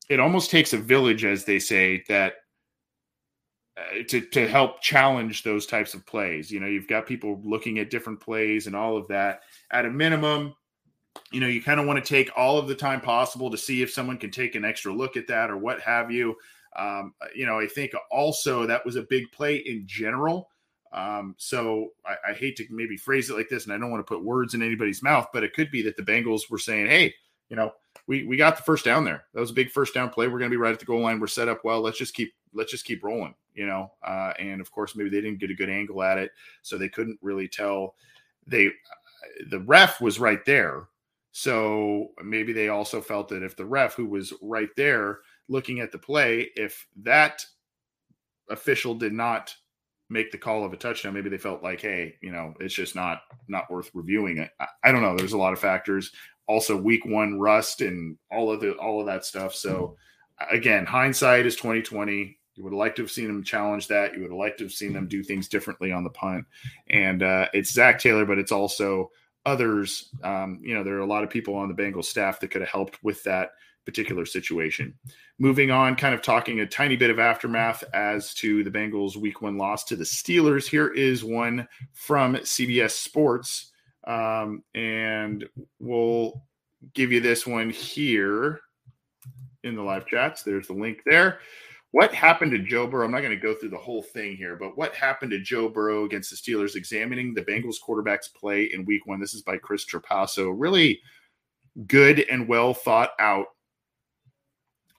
it 0.09 0.19
almost 0.19 0.49
takes 0.49 0.73
a 0.73 0.79
village, 0.79 1.25
as 1.25 1.45
they 1.45 1.59
say, 1.59 2.03
that 2.09 2.37
uh, 3.77 4.01
to 4.07 4.21
to 4.21 4.47
help 4.47 4.81
challenge 4.81 5.43
those 5.43 5.67
types 5.67 5.93
of 5.93 6.07
plays. 6.07 6.49
You 6.49 6.59
know, 6.59 6.65
you've 6.65 6.87
got 6.87 7.05
people 7.05 7.39
looking 7.43 7.77
at 7.77 7.91
different 7.91 8.19
plays 8.19 8.65
and 8.65 8.75
all 8.75 8.97
of 8.97 9.07
that. 9.09 9.41
At 9.69 9.85
a 9.85 9.91
minimum, 9.91 10.55
you 11.31 11.39
know, 11.39 11.45
you 11.45 11.61
kind 11.61 11.79
of 11.79 11.85
want 11.85 12.03
to 12.03 12.09
take 12.09 12.31
all 12.35 12.57
of 12.57 12.67
the 12.67 12.73
time 12.73 12.99
possible 12.99 13.51
to 13.51 13.59
see 13.59 13.83
if 13.83 13.91
someone 13.91 14.17
can 14.17 14.31
take 14.31 14.55
an 14.55 14.65
extra 14.65 14.91
look 14.91 15.17
at 15.17 15.27
that 15.27 15.51
or 15.51 15.57
what 15.57 15.81
have 15.81 16.09
you. 16.09 16.35
Um, 16.75 17.13
you 17.35 17.45
know, 17.45 17.59
I 17.59 17.67
think 17.67 17.91
also 18.09 18.65
that 18.65 18.83
was 18.83 18.95
a 18.95 19.03
big 19.03 19.31
play 19.31 19.57
in 19.57 19.83
general. 19.85 20.49
Um, 20.93 21.33
so 21.39 21.89
I, 22.05 22.31
I, 22.31 22.33
hate 22.33 22.55
to 22.57 22.67
maybe 22.69 22.97
phrase 22.97 23.29
it 23.31 23.35
like 23.35 23.49
this, 23.49 23.63
and 23.63 23.73
I 23.73 23.79
don't 23.79 23.89
want 23.89 24.05
to 24.05 24.13
put 24.13 24.23
words 24.23 24.53
in 24.53 24.61
anybody's 24.61 25.01
mouth, 25.01 25.27
but 25.33 25.43
it 25.43 25.53
could 25.53 25.71
be 25.71 25.81
that 25.81 25.97
the 25.97 26.03
Bengals 26.03 26.51
were 26.51 26.59
saying, 26.59 26.85
"Hey, 26.85 27.15
you 27.49 27.55
know, 27.55 27.71
we 28.05 28.25
we 28.25 28.37
got 28.37 28.57
the 28.57 28.61
first 28.63 28.85
down 28.85 29.03
there. 29.03 29.23
That 29.33 29.39
was 29.39 29.49
a 29.49 29.55
big 29.55 29.71
first 29.71 29.95
down 29.95 30.09
play. 30.09 30.27
We're 30.27 30.37
going 30.37 30.51
to 30.51 30.55
be 30.55 30.61
right 30.61 30.73
at 30.73 30.79
the 30.79 30.85
goal 30.85 31.01
line. 31.01 31.19
We're 31.19 31.27
set 31.27 31.49
up 31.49 31.63
well. 31.63 31.81
Let's 31.81 31.97
just 31.97 32.13
keep 32.13 32.33
let's 32.53 32.69
just 32.69 32.85
keep 32.85 33.03
rolling." 33.03 33.33
You 33.55 33.65
know, 33.65 33.91
uh, 34.05 34.33
and 34.37 34.61
of 34.61 34.71
course, 34.71 34.95
maybe 34.95 35.09
they 35.09 35.21
didn't 35.21 35.39
get 35.39 35.49
a 35.49 35.55
good 35.55 35.69
angle 35.69 36.03
at 36.03 36.19
it, 36.19 36.31
so 36.61 36.77
they 36.77 36.89
couldn't 36.89 37.17
really 37.23 37.47
tell. 37.47 37.95
They 38.45 38.69
the 39.49 39.61
ref 39.61 39.99
was 39.99 40.19
right 40.19 40.45
there, 40.45 40.89
so 41.31 42.09
maybe 42.23 42.53
they 42.53 42.69
also 42.69 43.01
felt 43.01 43.29
that 43.29 43.41
if 43.41 43.55
the 43.55 43.65
ref 43.65 43.95
who 43.95 44.05
was 44.05 44.31
right 44.43 44.69
there 44.77 45.21
looking 45.47 45.79
at 45.79 45.91
the 45.91 45.97
play, 45.97 46.51
if 46.55 46.85
that 46.97 47.43
official 48.49 48.93
did 48.93 49.13
not 49.13 49.55
make 50.13 50.31
the 50.31 50.37
call 50.37 50.63
of 50.63 50.71
a 50.71 50.77
touchdown. 50.77 51.13
Maybe 51.13 51.29
they 51.29 51.37
felt 51.37 51.63
like, 51.63 51.81
hey, 51.81 52.15
you 52.21 52.31
know, 52.31 52.53
it's 52.59 52.73
just 52.73 52.95
not 52.95 53.23
not 53.47 53.69
worth 53.69 53.89
reviewing 53.93 54.37
it. 54.37 54.51
I, 54.59 54.67
I 54.85 54.91
don't 54.91 55.01
know. 55.01 55.17
There's 55.17 55.33
a 55.33 55.37
lot 55.37 55.53
of 55.53 55.59
factors. 55.59 56.11
Also, 56.47 56.77
week 56.77 57.05
one 57.05 57.39
rust 57.39 57.81
and 57.81 58.17
all 58.31 58.51
of 58.51 58.61
the 58.61 58.73
all 58.73 58.99
of 58.99 59.07
that 59.07 59.25
stuff. 59.25 59.55
So 59.55 59.97
again, 60.51 60.85
hindsight 60.85 61.45
is 61.45 61.55
2020. 61.55 62.37
You 62.55 62.63
would 62.63 62.73
have 62.73 62.77
liked 62.77 62.97
to 62.97 63.01
have 63.01 63.11
seen 63.11 63.27
them 63.27 63.43
challenge 63.43 63.87
that. 63.87 64.13
You 64.13 64.21
would 64.21 64.29
have 64.29 64.37
liked 64.37 64.59
to 64.59 64.65
have 64.65 64.71
seen 64.71 64.93
them 64.93 65.07
do 65.07 65.23
things 65.23 65.47
differently 65.47 65.91
on 65.91 66.03
the 66.03 66.11
punt. 66.11 66.45
And 66.87 67.23
uh, 67.23 67.47
it's 67.53 67.73
Zac 67.73 67.99
Taylor, 67.99 68.25
but 68.25 68.37
it's 68.37 68.51
also 68.51 69.09
others. 69.45 70.09
Um, 70.23 70.59
you 70.61 70.75
know, 70.75 70.83
there 70.83 70.95
are 70.95 70.99
a 70.99 71.05
lot 71.05 71.23
of 71.23 71.31
people 71.31 71.55
on 71.55 71.67
the 71.67 71.73
Bengals 71.73 72.05
staff 72.05 72.39
that 72.39 72.51
could 72.51 72.61
have 72.61 72.69
helped 72.69 73.03
with 73.03 73.23
that 73.23 73.51
particular 73.85 74.25
situation. 74.25 74.93
Moving 75.39 75.71
on, 75.71 75.95
kind 75.95 76.15
of 76.15 76.21
talking 76.21 76.59
a 76.59 76.65
tiny 76.65 76.95
bit 76.95 77.09
of 77.09 77.19
aftermath 77.19 77.83
as 77.93 78.33
to 78.35 78.63
the 78.63 78.71
Bengals' 78.71 79.17
week 79.17 79.41
one 79.41 79.57
loss 79.57 79.83
to 79.85 79.95
the 79.95 80.03
Steelers. 80.03 80.67
Here 80.67 80.89
is 80.89 81.23
one 81.23 81.67
from 81.93 82.35
CBS 82.35 82.91
Sports. 82.91 83.71
Um, 84.05 84.63
and 84.75 85.45
we'll 85.79 86.43
give 86.93 87.11
you 87.11 87.19
this 87.19 87.47
one 87.47 87.69
here 87.69 88.59
in 89.63 89.75
the 89.75 89.81
live 89.81 90.05
chats. 90.05 90.43
There's 90.43 90.67
the 90.67 90.73
link 90.73 91.01
there. 91.05 91.39
What 91.91 92.13
happened 92.13 92.51
to 92.51 92.59
Joe 92.59 92.87
Burrow? 92.87 93.05
I'm 93.05 93.11
not 93.11 93.21
going 93.21 93.37
to 93.37 93.37
go 93.37 93.53
through 93.53 93.69
the 93.69 93.77
whole 93.77 94.01
thing 94.01 94.35
here, 94.35 94.55
but 94.55 94.75
what 94.75 94.95
happened 94.95 95.29
to 95.31 95.39
Joe 95.39 95.69
Burrow 95.69 96.05
against 96.05 96.31
the 96.31 96.35
Steelers, 96.35 96.75
examining 96.75 97.33
the 97.33 97.45
Bengals 97.45 97.79
quarterback's 97.79 98.29
play 98.29 98.63
in 98.73 98.83
week 98.85 99.05
one? 99.05 99.19
This 99.19 99.35
is 99.35 99.43
by 99.43 99.57
Chris 99.57 99.85
Trapasso. 99.85 100.51
Really 100.55 100.99
good 101.87 102.21
and 102.31 102.47
well 102.47 102.73
thought 102.73 103.11
out 103.19 103.47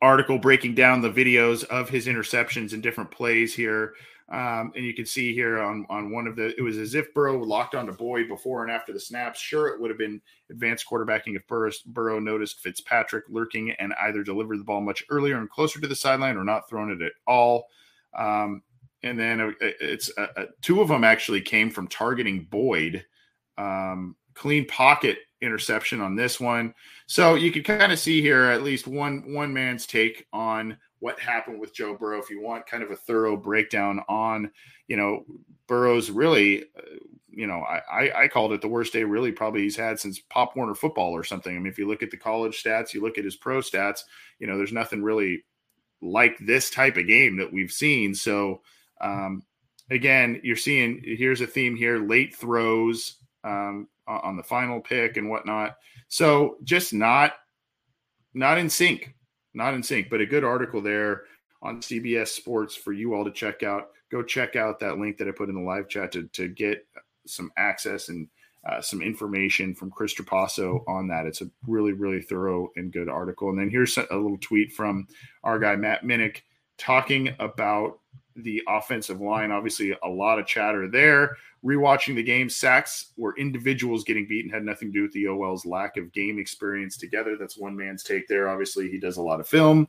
article 0.04 0.38
breaking 0.38 0.74
down 0.74 1.00
the 1.00 1.10
videos 1.10 1.64
of 1.64 1.88
his 1.88 2.06
interceptions 2.06 2.74
and 2.74 2.82
different 2.82 3.10
plays 3.10 3.54
here. 3.54 3.94
Um, 4.30 4.72
and 4.74 4.84
you 4.84 4.94
can 4.94 5.06
see 5.06 5.34
here 5.34 5.60
on 5.60 5.86
on 5.90 6.10
one 6.10 6.26
of 6.26 6.36
the 6.36 6.54
it 6.58 6.62
was 6.62 6.78
as 6.78 6.94
if 6.94 7.12
Burrow 7.12 7.38
locked 7.42 7.74
onto 7.74 7.92
Boyd 7.92 8.28
before 8.28 8.62
and 8.62 8.70
after 8.70 8.92
the 8.92 9.00
snaps. 9.00 9.40
Sure, 9.40 9.68
it 9.68 9.80
would 9.80 9.90
have 9.90 9.98
been 9.98 10.20
advanced 10.50 10.86
quarterbacking 10.88 11.36
if 11.36 11.46
Burrow, 11.46 11.70
Burrow 11.86 12.18
noticed 12.18 12.60
Fitzpatrick 12.60 13.24
lurking 13.28 13.72
and 13.72 13.92
either 14.02 14.22
delivered 14.22 14.58
the 14.58 14.64
ball 14.64 14.80
much 14.80 15.04
earlier 15.10 15.38
and 15.38 15.50
closer 15.50 15.80
to 15.80 15.86
the 15.86 15.96
sideline 15.96 16.36
or 16.36 16.44
not 16.44 16.68
thrown 16.68 16.90
it 16.90 17.02
at 17.02 17.12
all. 17.26 17.66
Um, 18.16 18.62
and 19.02 19.18
then 19.18 19.54
it's 19.60 20.10
uh, 20.16 20.28
uh, 20.36 20.46
two 20.62 20.80
of 20.80 20.88
them 20.88 21.04
actually 21.04 21.42
came 21.42 21.70
from 21.70 21.88
targeting 21.88 22.44
Boyd. 22.44 23.04
Um, 23.58 24.16
clean 24.34 24.66
pocket 24.66 25.18
interception 25.44 26.00
on 26.00 26.16
this 26.16 26.40
one. 26.40 26.74
So 27.06 27.34
you 27.34 27.52
can 27.52 27.62
kind 27.62 27.92
of 27.92 27.98
see 27.98 28.20
here 28.20 28.44
at 28.44 28.62
least 28.62 28.86
one 28.86 29.32
one 29.32 29.52
man's 29.52 29.86
take 29.86 30.26
on 30.32 30.76
what 31.00 31.20
happened 31.20 31.60
with 31.60 31.74
Joe 31.74 31.94
Burrow. 31.94 32.18
If 32.18 32.30
you 32.30 32.40
want 32.40 32.66
kind 32.66 32.82
of 32.82 32.90
a 32.90 32.96
thorough 32.96 33.36
breakdown 33.36 34.00
on, 34.08 34.50
you 34.88 34.96
know, 34.96 35.24
Burrow's 35.66 36.10
really, 36.10 36.62
uh, 36.62 36.96
you 37.30 37.46
know, 37.46 37.60
I, 37.60 38.24
I 38.24 38.28
called 38.28 38.52
it 38.52 38.60
the 38.60 38.68
worst 38.68 38.92
day 38.92 39.04
really 39.04 39.32
probably 39.32 39.62
he's 39.62 39.76
had 39.76 40.00
since 40.00 40.18
Pop 40.18 40.56
Warner 40.56 40.74
football 40.74 41.12
or 41.12 41.24
something. 41.24 41.54
I 41.54 41.58
mean, 41.58 41.70
if 41.70 41.78
you 41.78 41.86
look 41.86 42.02
at 42.02 42.10
the 42.10 42.16
college 42.16 42.62
stats, 42.62 42.94
you 42.94 43.02
look 43.02 43.18
at 43.18 43.24
his 43.24 43.36
pro 43.36 43.58
stats, 43.58 44.00
you 44.38 44.46
know, 44.46 44.56
there's 44.56 44.72
nothing 44.72 45.02
really 45.02 45.44
like 46.00 46.38
this 46.38 46.70
type 46.70 46.96
of 46.96 47.06
game 47.06 47.36
that 47.38 47.52
we've 47.52 47.72
seen. 47.72 48.14
So 48.14 48.62
um, 49.00 49.42
again, 49.90 50.40
you're 50.42 50.56
seeing 50.56 51.02
here's 51.04 51.40
a 51.40 51.46
theme 51.46 51.76
here: 51.76 51.98
late 51.98 52.34
throws, 52.34 53.16
um, 53.42 53.88
on 54.06 54.36
the 54.36 54.42
final 54.42 54.80
pick 54.80 55.16
and 55.16 55.28
whatnot. 55.28 55.76
So 56.08 56.56
just 56.64 56.92
not 56.92 57.34
not 58.34 58.58
in 58.58 58.68
sync, 58.68 59.14
not 59.54 59.74
in 59.74 59.82
sync. 59.82 60.10
But 60.10 60.20
a 60.20 60.26
good 60.26 60.44
article 60.44 60.80
there 60.80 61.22
on 61.62 61.80
CBS 61.80 62.28
Sports 62.28 62.74
for 62.74 62.92
you 62.92 63.14
all 63.14 63.24
to 63.24 63.30
check 63.30 63.62
out. 63.62 63.90
Go 64.10 64.22
check 64.22 64.56
out 64.56 64.78
that 64.80 64.98
link 64.98 65.16
that 65.18 65.28
I 65.28 65.32
put 65.32 65.48
in 65.48 65.54
the 65.54 65.60
live 65.60 65.88
chat 65.88 66.12
to 66.12 66.24
to 66.28 66.48
get 66.48 66.86
some 67.26 67.50
access 67.56 68.08
and 68.08 68.28
uh, 68.68 68.80
some 68.80 69.02
information 69.02 69.74
from 69.74 69.90
Chris 69.90 70.14
Trapasso 70.14 70.82
on 70.88 71.08
that. 71.08 71.26
It's 71.26 71.42
a 71.42 71.50
really, 71.66 71.92
really 71.92 72.22
thorough 72.22 72.70
and 72.76 72.92
good 72.92 73.08
article. 73.08 73.50
And 73.50 73.58
then 73.58 73.70
here's 73.70 73.96
a 73.96 74.06
little 74.10 74.38
tweet 74.40 74.72
from 74.72 75.06
our 75.42 75.58
guy 75.58 75.76
Matt 75.76 76.04
Minnick 76.04 76.42
talking 76.78 77.34
about 77.38 78.00
the 78.36 78.62
offensive 78.68 79.20
line. 79.20 79.50
Obviously, 79.50 79.96
a 80.02 80.08
lot 80.08 80.38
of 80.38 80.46
chatter 80.46 80.88
there. 80.88 81.36
Rewatching 81.64 82.14
the 82.14 82.22
game, 82.22 82.48
sacks 82.48 83.12
where 83.16 83.34
individuals 83.38 84.04
getting 84.04 84.26
beaten 84.26 84.50
had 84.50 84.64
nothing 84.64 84.88
to 84.88 84.98
do 84.98 85.02
with 85.02 85.12
the 85.12 85.28
OL's 85.28 85.64
lack 85.64 85.96
of 85.96 86.12
game 86.12 86.38
experience 86.38 86.96
together. 86.96 87.36
That's 87.38 87.56
one 87.56 87.76
man's 87.76 88.02
take 88.02 88.28
there. 88.28 88.48
Obviously, 88.48 88.90
he 88.90 88.98
does 88.98 89.16
a 89.16 89.22
lot 89.22 89.40
of 89.40 89.48
film 89.48 89.88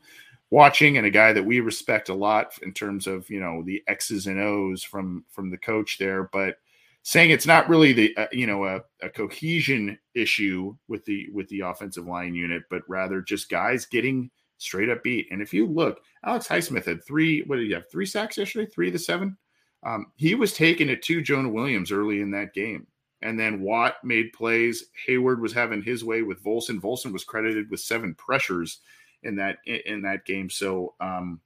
watching 0.51 0.97
and 0.97 1.05
a 1.05 1.11
guy 1.11 1.33
that 1.33 1.43
we 1.43 1.59
respect 1.59 2.09
a 2.09 2.13
lot 2.13 2.57
in 2.61 2.71
terms 2.71 3.07
of 3.07 3.29
you 3.29 3.39
know 3.39 3.63
the 3.63 3.83
X's 3.87 4.27
and 4.27 4.39
O's 4.39 4.83
from 4.83 5.25
from 5.29 5.49
the 5.49 5.57
coach 5.57 5.97
there, 5.97 6.29
but 6.31 6.57
saying 7.03 7.29
it's 7.29 7.45
not 7.45 7.69
really 7.69 7.93
the 7.93 8.17
uh, 8.17 8.27
you 8.31 8.47
know 8.47 8.65
a, 8.65 8.81
a, 9.01 9.09
cohesion 9.09 9.97
issue 10.13 10.75
with 10.87 11.05
the 11.05 11.27
with 11.33 11.47
the 11.49 11.61
offensive 11.61 12.05
line 12.05 12.33
unit, 12.33 12.63
but 12.69 12.81
rather 12.87 13.21
just 13.21 13.49
guys 13.49 13.85
getting 13.85 14.29
straight 14.57 14.89
up 14.89 15.03
beat. 15.03 15.27
And 15.31 15.41
if 15.41 15.53
you 15.53 15.67
look, 15.67 16.01
Alex 16.23 16.47
Highsmith 16.47 16.85
had 16.85 17.03
three. 17.03 17.43
What 17.43 17.57
did 17.57 17.67
he 17.67 17.73
have? 17.73 17.89
Three 17.89 18.05
sacks 18.05 18.37
yesterday. 18.37 18.69
Three 18.69 18.89
the 18.89 18.99
seven. 18.99 19.37
Um, 19.83 20.07
he 20.15 20.35
was 20.35 20.53
taking 20.53 20.89
it 20.89 21.01
to 21.03 21.21
Jonah 21.21 21.49
Williams 21.49 21.91
early 21.91 22.21
in 22.21 22.31
that 22.31 22.53
game. 22.53 22.87
And 23.21 23.39
then 23.39 23.61
Watt 23.61 23.95
made 24.03 24.33
plays. 24.33 24.85
Heyward 25.07 25.39
was 25.39 25.53
having 25.53 25.81
his 25.81 26.03
way 26.03 26.21
with 26.21 26.43
Volson. 26.43 26.79
Volson 26.79 27.13
was 27.13 27.23
credited 27.23 27.69
with 27.69 27.79
seven 27.79 28.13
pressures 28.15 28.79
in 29.23 29.35
that 29.37 29.57
in 29.65 30.01
that 30.03 30.25
game. 30.25 30.49
So 30.49 30.95
um, 30.99 31.39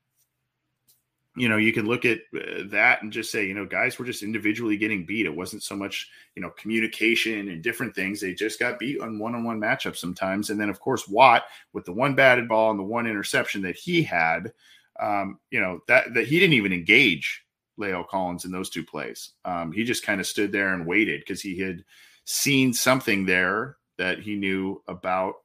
you 1.40 1.48
know, 1.48 1.56
you 1.56 1.72
can 1.72 1.88
look 1.88 2.04
at 2.04 2.20
uh, 2.36 2.64
that 2.66 3.02
and 3.02 3.14
just 3.14 3.32
say, 3.32 3.48
you 3.48 3.54
know, 3.54 3.66
guys 3.66 3.98
were 3.98 4.04
just 4.04 4.24
individually 4.24 4.76
getting 4.76 5.06
beat. 5.06 5.26
It 5.26 5.34
wasn't 5.34 5.64
so 5.64 5.74
much, 5.74 6.10
you 6.36 6.42
know, 6.42 6.50
communication 6.50 7.48
and 7.48 7.64
different 7.64 7.96
things. 7.96 8.20
They 8.20 8.34
just 8.34 8.60
got 8.60 8.78
beat 8.78 9.00
on 9.00 9.20
one 9.20 9.36
on 9.36 9.46
one 9.46 9.58
matchups 9.58 9.96
sometimes. 9.96 10.50
And 10.50 10.60
then, 10.60 10.70
of 10.70 10.82
course, 10.82 11.08
Watt 11.08 11.46
with 11.72 11.86
the 11.86 11.94
one 11.94 12.14
batted 12.14 12.50
ball 12.50 12.72
and 12.72 12.80
the 12.80 12.84
one 12.84 13.08
interception 13.08 13.62
that 13.62 13.78
he 13.78 14.04
had, 14.04 14.52
um, 15.00 15.40
you 15.50 15.62
know, 15.62 15.80
that, 15.88 16.14
that 16.14 16.28
he 16.28 16.42
didn't 16.42 16.56
even 16.56 16.74
engage 16.74 17.46
La'el 17.80 18.06
Collins 18.06 18.44
in 18.44 18.52
those 18.52 18.70
two 18.70 18.84
plays. 18.84 19.32
Um, 19.46 19.72
he 19.72 19.86
just 19.86 20.06
kind 20.06 20.20
of 20.20 20.28
stood 20.28 20.52
there 20.52 20.74
and 20.74 20.86
waited 20.86 21.22
because 21.22 21.40
he 21.40 21.58
had 21.58 21.86
seen 22.26 22.74
something 22.74 23.26
there 23.26 23.78
that 23.98 24.20
he 24.20 24.36
knew 24.36 24.84
about 24.90 25.36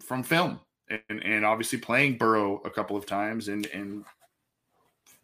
from 0.00 0.22
film. 0.22 0.60
And, 1.08 1.24
and 1.24 1.44
obviously 1.44 1.80
playing 1.80 2.18
Burrow 2.18 2.60
a 2.64 2.70
couple 2.70 2.96
of 2.96 3.04
times 3.04 3.48
and, 3.48 3.66
and 3.66 4.04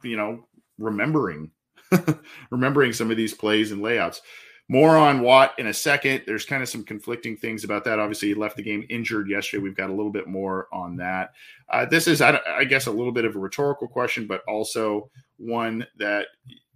you 0.02 0.17
know, 0.17 0.47
remembering 0.78 1.50
remembering 2.50 2.93
some 2.93 3.11
of 3.11 3.17
these 3.17 3.35
plays 3.35 3.73
and 3.73 3.83
layouts. 3.83 4.23
More 4.71 4.99
on 4.99 5.23
Watt 5.23 5.55
in 5.59 5.69
a 5.69 5.75
second. 5.75 6.25
There's 6.26 6.45
kind 6.45 6.62
of 6.62 6.69
some 6.69 6.85
conflicting 6.85 7.38
things 7.38 7.64
about 7.64 7.85
that. 7.85 7.99
Obviously, 7.99 8.28
he 8.28 8.35
left 8.35 8.57
the 8.57 8.62
game 8.62 8.87
injured 8.90 9.28
yesterday. 9.28 9.62
We've 9.62 9.76
got 9.76 9.88
a 9.88 9.95
little 9.95 10.12
bit 10.12 10.26
more 10.26 10.69
on 10.73 10.97
that. 10.97 11.33
Uh, 11.71 11.87
this 11.87 12.07
is, 12.07 12.21
I, 12.21 12.38
I 12.47 12.64
guess, 12.64 12.87
a 12.87 12.90
little 12.90 13.12
bit 13.12 13.25
of 13.25 13.35
a 13.35 13.38
rhetorical 13.38 13.88
question, 13.88 14.26
but 14.26 14.43
also 14.47 15.11
one 15.38 15.87
that 15.97 16.26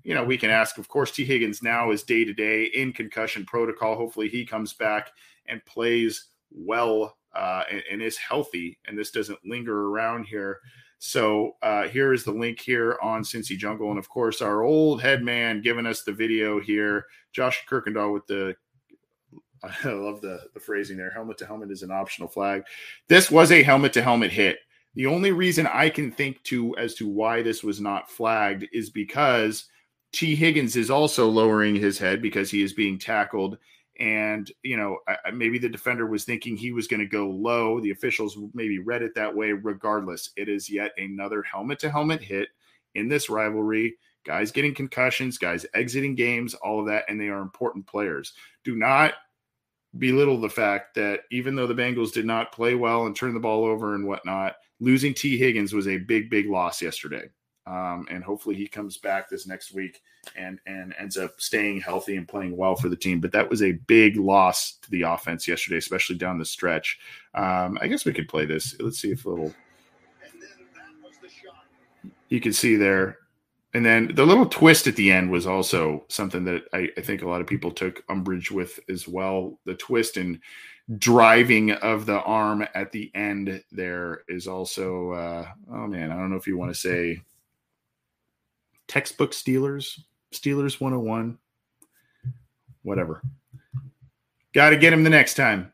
you 0.05 0.15
know 0.15 0.25
we 0.25 0.39
can 0.39 0.49
ask. 0.49 0.79
Of 0.79 0.89
course, 0.89 1.11
T. 1.11 1.25
Higgins 1.25 1.63
now 1.63 1.91
is 1.91 2.03
day 2.03 2.25
to 2.25 2.33
day 2.33 2.65
in 2.65 2.95
concussion 2.95 3.45
protocol. 3.45 3.95
Hopefully, 3.95 4.29
he 4.29 4.47
comes 4.47 4.73
back 4.73 5.11
and 5.47 5.65
plays 5.67 6.29
well 6.51 7.19
uh, 7.35 7.65
and, 7.71 7.83
and, 7.91 8.03
is 8.03 8.17
healthy, 8.17 8.79
and 8.87 8.97
this 8.97 9.11
doesn't 9.11 9.39
linger 9.45 9.89
around 9.89 10.25
here. 10.25 10.61
So 11.05 11.57
uh, 11.63 11.89
here 11.89 12.13
is 12.13 12.23
the 12.23 12.31
link 12.31 12.61
here 12.61 12.97
on 13.03 13.25
Cincy 13.25 13.59
Jungle, 13.59 13.91
and 13.91 13.99
of 13.99 14.09
course 14.09 14.41
our 14.41 14.63
old 14.63 15.03
head 15.03 15.21
man 15.21 15.61
giving 15.61 15.85
us 15.85 16.05
the 16.05 16.13
video 16.13 16.61
here, 16.61 17.07
Josh 17.33 17.65
Kirkendall 17.69 18.15
with 18.15 18.25
the. 18.29 18.55
I 19.65 19.89
love 19.89 20.21
the 20.21 20.43
the 20.55 20.61
phrasing 20.61 20.97
there. 20.97 21.11
Helmet 21.11 21.39
to 21.39 21.47
helmet 21.47 21.73
is 21.73 21.83
an 21.83 21.91
optional 21.91 22.29
flag. 22.29 22.63
This 23.09 23.33
was 23.33 23.51
a 23.51 23.65
helmet 23.65 23.93
to 23.95 24.03
helmet 24.03 24.31
hit. 24.31 24.59
The 24.95 25.07
only 25.07 25.33
reason 25.33 25.67
I 25.67 25.91
can 25.91 26.13
think 26.13 26.41
to 26.45 26.77
as 26.77 26.95
to 26.95 27.09
why 27.09 27.43
this 27.43 27.65
was 27.65 27.81
not 27.81 28.09
flagged 28.09 28.69
is 28.73 28.89
because 28.89 29.65
T 30.13 30.37
Higgins 30.37 30.77
is 30.77 30.89
also 30.89 31.29
lowering 31.29 31.75
his 31.75 31.99
head 31.99 32.23
because 32.23 32.49
he 32.49 32.63
is 32.63 32.75
being 32.75 32.97
tackled 32.97 33.59
and 33.99 34.51
you 34.63 34.77
know 34.77 34.99
maybe 35.33 35.59
the 35.59 35.69
defender 35.69 36.07
was 36.07 36.25
thinking 36.25 36.57
he 36.57 36.73
was 36.73 36.87
going 36.87 37.01
to 37.01 37.07
go 37.07 37.29
low. 37.29 37.81
The 37.81 37.91
officials 37.91 38.37
maybe 38.55 38.79
read 38.79 39.03
it 39.03 39.15
that 39.15 39.35
way. 39.35 39.53
Regardless 39.53 40.31
it 40.37 40.49
is 40.49 40.71
yet 40.71 40.93
another 40.97 41.43
helmet 41.43 41.79
to 41.81 41.91
helmet 41.91 42.23
hit 42.23 42.49
in 42.95 43.09
this 43.09 43.29
rivalry. 43.29 43.97
Guys 44.25 44.53
getting 44.53 44.75
concussions 44.75 45.37
guys 45.37 45.67
exiting 45.75 46.15
games 46.15 46.55
all 46.55 46.81
of 46.81 46.87
that 46.87 47.05
and 47.09 47.21
they 47.21 47.29
are 47.29 47.43
important 47.43 47.87
players. 47.87 48.33
Do 48.65 48.77
not 48.77 49.15
belittle 49.99 50.41
the 50.41 50.49
fact 50.49 50.95
that 50.95 51.21
even 51.31 51.55
though 51.55 51.67
the 51.67 51.75
bengals 51.75 52.13
did 52.13 52.25
not 52.25 52.53
play 52.53 52.75
well 52.75 53.07
and 53.07 53.15
turn 53.15 53.35
the 53.35 53.41
ball 53.41 53.65
over 53.65 53.95
and 53.95 54.07
whatnot 54.07 54.57
losing 54.81 55.13
t. 55.13 55.37
Higgins 55.37 55.73
was 55.73 55.87
a 55.87 55.99
big 55.99 56.31
big 56.31 56.49
loss 56.49 56.81
yesterday 56.81 57.29
um, 57.67 58.07
and 58.11 58.25
hopefully 58.25 58.55
he 58.55 58.67
comes 58.67 58.99
back 58.99 59.29
this 59.29 59.47
next 59.47 59.73
week 59.73 60.03
and 60.37 60.59
and 60.67 60.95
ends 60.99 61.17
up 61.17 61.41
staying 61.41 61.81
healthy 61.81 62.17
and 62.17 62.29
playing 62.29 62.57
well 62.57 62.77
for 62.77 62.89
the 62.89 62.97
team. 62.97 63.21
But 63.21 63.33
that 63.33 63.49
was 63.49 63.63
a 63.63 63.73
big 63.73 64.17
loss 64.17 64.79
to 64.83 64.91
the 64.91 65.03
offense 65.03 65.47
yesterday, 65.47 65.79
especially 65.79 66.17
down 66.17 66.39
the 66.39 66.45
stretch. 66.45 66.99
Um, 67.35 67.79
I 67.81 67.89
guess 67.89 68.05
we 68.05 68.13
could 68.13 68.29
play 68.29 68.47
this. 68.47 68.77
Let's 68.81 69.01
see 69.01 69.13
if 69.13 69.25
a 69.25 69.31
little. 69.31 69.55
You 72.29 72.41
can 72.41 72.53
see 72.53 72.77
there 72.77 73.19
and 73.75 73.85
then 73.85 74.15
the 74.15 74.27
little 74.27 74.47
twist 74.47 74.87
at 74.87 74.97
the 74.97 75.11
end 75.11 75.31
was 75.31 75.47
also 75.47 76.05
something 76.09 76.45
that 76.45 76.65
I, 76.75 76.91
I, 76.97 77.01
think 77.01 77.23
a 77.23 77.29
lot 77.29 77.41
of 77.41 77.47
people 77.47 77.71
took 77.71 78.05
umbrage 78.11 78.51
with 78.51 78.79
as 78.91 79.09
well. 79.09 79.59
The 79.65 79.75
twist 79.75 80.19
and 80.19 80.41
driving 80.99 81.73
of 81.73 82.05
the 82.05 82.21
arm 82.21 82.67
at 82.75 82.93
the 82.93 83.11
end 83.15 83.63
there 83.73 84.23
is 84.29 84.47
also, 84.47 85.13
uh, 85.13 85.47
oh 85.73 85.87
man, 85.87 86.13
I 86.13 86.17
don't 86.17 86.31
know 86.31 86.37
if 86.37 86.47
you 86.47 86.59
want 86.59 86.73
to 86.75 86.79
say 86.79 87.23
textbook 88.93 89.33
Steelers, 89.33 89.99
Steelers 90.35 90.79
101, 90.79 91.39
whatever. 92.83 93.23
Got 94.53 94.71
to 94.71 94.77
get 94.77 94.93
him 94.93 95.03
the 95.03 95.09
next 95.09 95.33
time. 95.33 95.73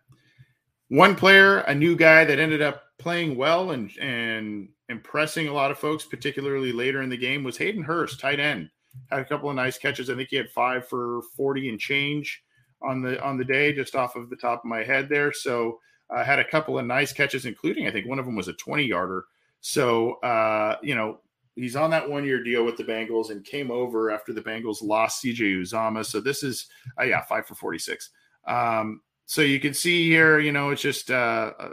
One 0.86 1.16
player, 1.16 1.58
a 1.58 1.74
new 1.74 1.96
guy 1.96 2.24
that 2.24 2.38
ended 2.38 2.62
up 2.62 2.84
playing 2.98 3.36
well 3.36 3.72
and 3.72 3.90
and 3.98 4.68
impressing 4.88 5.48
a 5.48 5.52
lot 5.52 5.72
of 5.72 5.78
folks, 5.78 6.04
particularly 6.04 6.70
later 6.70 7.02
in 7.02 7.10
the 7.10 7.16
game, 7.16 7.42
was 7.42 7.56
Hayden 7.56 7.82
Hurst, 7.82 8.20
tight 8.20 8.38
end. 8.38 8.70
Had 9.10 9.18
a 9.18 9.24
couple 9.24 9.50
of 9.50 9.56
nice 9.56 9.78
catches. 9.78 10.08
I 10.08 10.14
think 10.14 10.28
he 10.28 10.36
had 10.36 10.50
five 10.50 10.86
for 10.86 11.22
40 11.36 11.70
and 11.70 11.80
change 11.80 12.44
on 12.80 13.02
the 13.02 13.20
on 13.20 13.36
the 13.36 13.44
day, 13.44 13.72
just 13.72 13.96
off 13.96 14.14
of 14.14 14.30
the 14.30 14.36
top 14.36 14.60
of 14.60 14.64
my 14.64 14.84
head 14.84 15.08
there. 15.08 15.32
So 15.32 15.80
I 16.08 16.20
uh, 16.20 16.24
had 16.24 16.38
a 16.38 16.48
couple 16.48 16.78
of 16.78 16.86
nice 16.86 17.12
catches, 17.12 17.46
including 17.46 17.88
I 17.88 17.90
think 17.90 18.06
one 18.06 18.20
of 18.20 18.26
them 18.26 18.36
was 18.36 18.46
a 18.46 18.52
20 18.52 18.84
yarder. 18.84 19.24
So 19.60 20.14
uh, 20.20 20.76
you 20.84 20.94
know, 20.94 21.18
he's 21.58 21.76
on 21.76 21.90
that 21.90 22.08
one 22.08 22.24
year 22.24 22.42
deal 22.42 22.64
with 22.64 22.76
the 22.76 22.84
Bengals 22.84 23.30
and 23.30 23.44
came 23.44 23.70
over 23.70 24.10
after 24.10 24.32
the 24.32 24.40
Bengals 24.40 24.82
lost 24.82 25.22
CJ 25.22 25.60
Uzomah. 25.60 26.04
So 26.04 26.20
this 26.20 26.42
is 26.42 26.66
uh, 26.98 27.04
yeah, 27.04 27.22
five 27.22 27.46
for 27.46 27.54
46. 27.54 28.10
Um, 28.46 29.00
so 29.26 29.42
you 29.42 29.60
can 29.60 29.74
see 29.74 30.08
here, 30.08 30.38
you 30.38 30.52
know, 30.52 30.70
it's 30.70 30.82
just 30.82 31.10
uh, 31.10 31.52
uh 31.60 31.70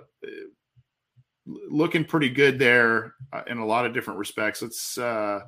looking 1.69 2.03
pretty 2.03 2.29
good 2.29 2.57
there 2.57 3.13
uh, 3.31 3.43
in 3.47 3.59
a 3.59 3.65
lot 3.65 3.85
of 3.85 3.93
different 3.93 4.19
respects. 4.19 4.63
Let's 4.63 4.97
uh, 4.97 5.41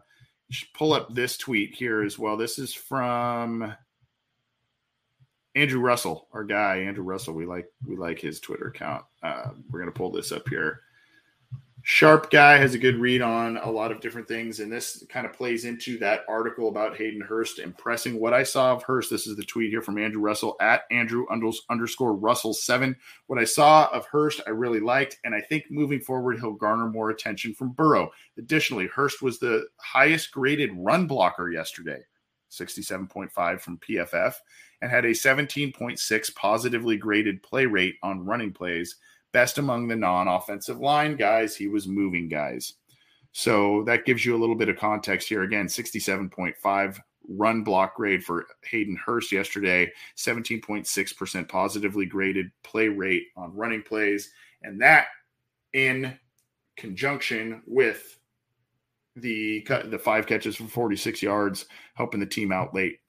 pull 0.73 0.93
up 0.93 1.13
this 1.13 1.37
tweet 1.37 1.73
here 1.73 2.03
as 2.03 2.19
well. 2.19 2.37
This 2.37 2.59
is 2.59 2.71
from 2.71 3.73
Andrew 5.55 5.81
Russell, 5.81 6.27
our 6.33 6.43
guy, 6.43 6.77
Andrew 6.77 7.03
Russell. 7.03 7.33
We 7.33 7.47
like 7.47 7.65
we 7.85 7.97
like 7.97 8.19
his 8.19 8.39
Twitter 8.39 8.67
account. 8.67 9.03
Uh, 9.23 9.49
we're 9.69 9.79
gonna 9.79 9.91
pull 9.91 10.11
this 10.11 10.31
up 10.31 10.47
here 10.47 10.81
sharp 11.89 12.29
guy 12.29 12.57
has 12.57 12.73
a 12.73 12.77
good 12.77 12.97
read 12.97 13.21
on 13.21 13.55
a 13.55 13.71
lot 13.71 13.93
of 13.93 14.01
different 14.01 14.27
things 14.27 14.59
and 14.59 14.69
this 14.69 15.05
kind 15.07 15.25
of 15.25 15.31
plays 15.31 15.63
into 15.63 15.97
that 15.97 16.25
article 16.27 16.67
about 16.67 16.97
hayden 16.97 17.21
hurst 17.21 17.59
impressing 17.59 18.19
what 18.19 18.33
i 18.33 18.43
saw 18.43 18.73
of 18.73 18.83
hurst. 18.83 19.09
This 19.09 19.25
is 19.25 19.37
the 19.37 19.45
tweet 19.45 19.69
here 19.69 19.81
from 19.81 19.97
andrew 19.97 20.19
russell 20.19 20.57
at 20.59 20.81
andrew 20.91 21.25
underscore 21.29 22.13
russell 22.13 22.53
7 22.53 22.93
what 23.27 23.39
i 23.39 23.45
saw 23.45 23.87
of 23.93 24.05
hurst 24.05 24.41
i 24.45 24.49
really 24.49 24.81
liked 24.81 25.17
and 25.23 25.33
i 25.33 25.39
think 25.39 25.63
moving 25.69 26.01
forward 26.01 26.37
he'll 26.39 26.51
garner 26.51 26.89
more 26.89 27.09
attention 27.09 27.53
from 27.53 27.71
burrow. 27.71 28.11
Additionally 28.37 28.87
hurst 28.87 29.21
was 29.21 29.39
the 29.39 29.65
highest 29.77 30.33
graded 30.33 30.71
run 30.73 31.07
blocker 31.07 31.49
yesterday 31.51 32.01
67.5 32.51 33.61
from 33.61 33.77
pff 33.77 34.33
and 34.81 34.91
had 34.91 35.05
a 35.05 35.11
17.6 35.11 36.35
positively 36.35 36.97
graded 36.97 37.41
play 37.43 37.65
rate 37.65 37.95
on 38.03 38.25
running 38.25 38.51
plays 38.51 38.97
best 39.31 39.57
among 39.57 39.87
the 39.87 39.95
non 39.95 40.27
offensive 40.27 40.79
line 40.79 41.15
guys. 41.15 41.55
He 41.55 41.67
was 41.67 41.87
moving 41.87 42.27
guys. 42.27 42.73
So 43.31 43.83
that 43.85 44.05
gives 44.05 44.25
you 44.25 44.35
a 44.35 44.39
little 44.39 44.55
bit 44.55 44.69
of 44.69 44.77
context 44.77 45.29
here. 45.29 45.43
Again, 45.43 45.67
67.5 45.67 46.99
run 47.29 47.63
block 47.63 47.95
grade 47.95 48.23
for 48.23 48.47
Hayden 48.63 48.95
Hurst 48.95 49.31
yesterday, 49.31 49.91
17.6% 50.15 51.49
positively 51.49 52.05
graded 52.05 52.49
play 52.63 52.87
rate 52.87 53.27
on 53.35 53.55
running 53.55 53.83
plays. 53.83 54.31
And 54.63 54.81
that 54.81 55.07
in 55.73 56.17
conjunction 56.77 57.61
with 57.65 58.17
the 59.15 59.65
the 59.85 59.99
five 59.99 60.27
catches 60.27 60.55
for 60.55 60.65
46 60.65 61.21
yards, 61.21 61.65
helping 61.95 62.19
the 62.19 62.25
team 62.25 62.51
out 62.51 62.73
late. 62.73 62.99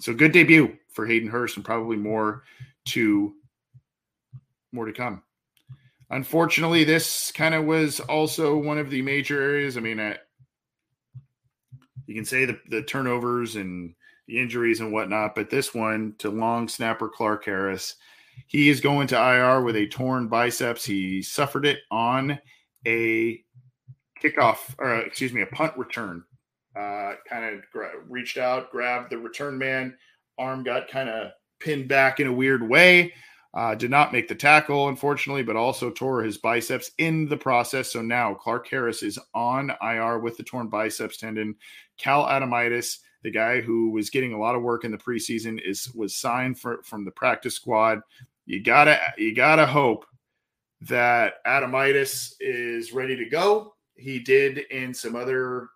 So 0.00 0.14
good 0.14 0.32
debut 0.32 0.76
for 0.88 1.06
Hayden 1.06 1.28
Hurst 1.28 1.56
and 1.56 1.64
probably 1.64 1.96
more 1.96 2.44
to 2.86 3.34
more 4.72 4.86
to 4.86 4.92
come. 4.92 5.22
Unfortunately, 6.12 6.84
this 6.84 7.32
kind 7.32 7.54
of 7.54 7.64
was 7.64 7.98
also 7.98 8.54
one 8.54 8.76
of 8.76 8.90
the 8.90 9.00
major 9.00 9.40
areas. 9.40 9.78
I 9.78 9.80
mean, 9.80 9.98
I, 9.98 10.18
you 12.06 12.14
can 12.14 12.26
say 12.26 12.44
the, 12.44 12.60
the 12.68 12.82
turnovers 12.82 13.56
and 13.56 13.94
the 14.28 14.38
injuries 14.38 14.80
and 14.80 14.92
whatnot, 14.92 15.34
but 15.34 15.48
this 15.48 15.74
one 15.74 16.14
to 16.18 16.28
long 16.28 16.68
snapper 16.68 17.08
Clark 17.08 17.46
Harris, 17.46 17.96
he 18.46 18.68
is 18.68 18.82
going 18.82 19.06
to 19.08 19.16
IR 19.16 19.62
with 19.62 19.74
a 19.74 19.88
torn 19.88 20.28
biceps. 20.28 20.84
He 20.84 21.22
suffered 21.22 21.64
it 21.64 21.78
on 21.90 22.38
a 22.86 23.42
kickoff, 24.22 24.74
or 24.78 24.96
excuse 24.96 25.32
me, 25.32 25.40
a 25.40 25.46
punt 25.46 25.76
return. 25.78 26.24
Uh, 26.76 27.14
kind 27.26 27.44
of 27.54 27.62
gra- 27.72 28.02
reached 28.06 28.36
out, 28.36 28.70
grabbed 28.70 29.10
the 29.10 29.16
return 29.18 29.56
man, 29.56 29.96
arm 30.38 30.62
got 30.62 30.88
kind 30.88 31.08
of 31.08 31.30
pinned 31.58 31.88
back 31.88 32.20
in 32.20 32.26
a 32.26 32.32
weird 32.32 32.68
way. 32.68 33.14
Uh, 33.54 33.74
did 33.74 33.90
not 33.90 34.12
make 34.12 34.28
the 34.28 34.34
tackle, 34.34 34.88
unfortunately, 34.88 35.42
but 35.42 35.56
also 35.56 35.90
tore 35.90 36.22
his 36.22 36.38
biceps 36.38 36.90
in 36.96 37.28
the 37.28 37.36
process. 37.36 37.92
So 37.92 38.00
now 38.00 38.32
Clark 38.32 38.66
Harris 38.68 39.02
is 39.02 39.18
on 39.34 39.70
IR 39.82 40.20
with 40.20 40.38
the 40.38 40.42
torn 40.42 40.68
biceps 40.68 41.18
tendon. 41.18 41.54
Cal 41.98 42.24
Adomitis, 42.24 43.00
the 43.22 43.30
guy 43.30 43.60
who 43.60 43.90
was 43.90 44.08
getting 44.08 44.32
a 44.32 44.38
lot 44.38 44.54
of 44.54 44.62
work 44.62 44.84
in 44.84 44.90
the 44.90 44.96
preseason, 44.96 45.60
is 45.62 45.92
was 45.94 46.14
signed 46.14 46.58
for, 46.58 46.82
from 46.82 47.04
the 47.04 47.10
practice 47.10 47.54
squad. 47.54 48.00
You 48.46 48.62
gotta 48.62 48.98
you 49.18 49.34
gotta 49.34 49.66
hope 49.66 50.06
that 50.88 51.44
Adomitis 51.46 52.32
is 52.40 52.94
ready 52.94 53.16
to 53.16 53.28
go. 53.28 53.74
He 53.96 54.18
did 54.18 54.58
in 54.70 54.94
some 54.94 55.14
other 55.14 55.68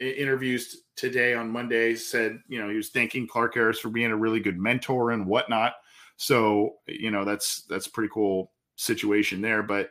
interviews 0.00 0.82
today 0.96 1.34
on 1.34 1.50
Monday 1.50 1.94
said 1.94 2.40
you 2.48 2.60
know 2.60 2.68
he 2.68 2.76
was 2.76 2.90
thanking 2.90 3.28
Clark 3.28 3.54
Harris 3.54 3.78
for 3.78 3.88
being 3.88 4.10
a 4.10 4.16
really 4.16 4.40
good 4.40 4.58
mentor 4.58 5.12
and 5.12 5.26
whatnot. 5.26 5.74
So, 6.16 6.76
you 6.86 7.10
know, 7.10 7.24
that's 7.24 7.62
that's 7.68 7.86
a 7.86 7.90
pretty 7.90 8.10
cool 8.12 8.52
situation 8.76 9.40
there. 9.40 9.62
But 9.62 9.90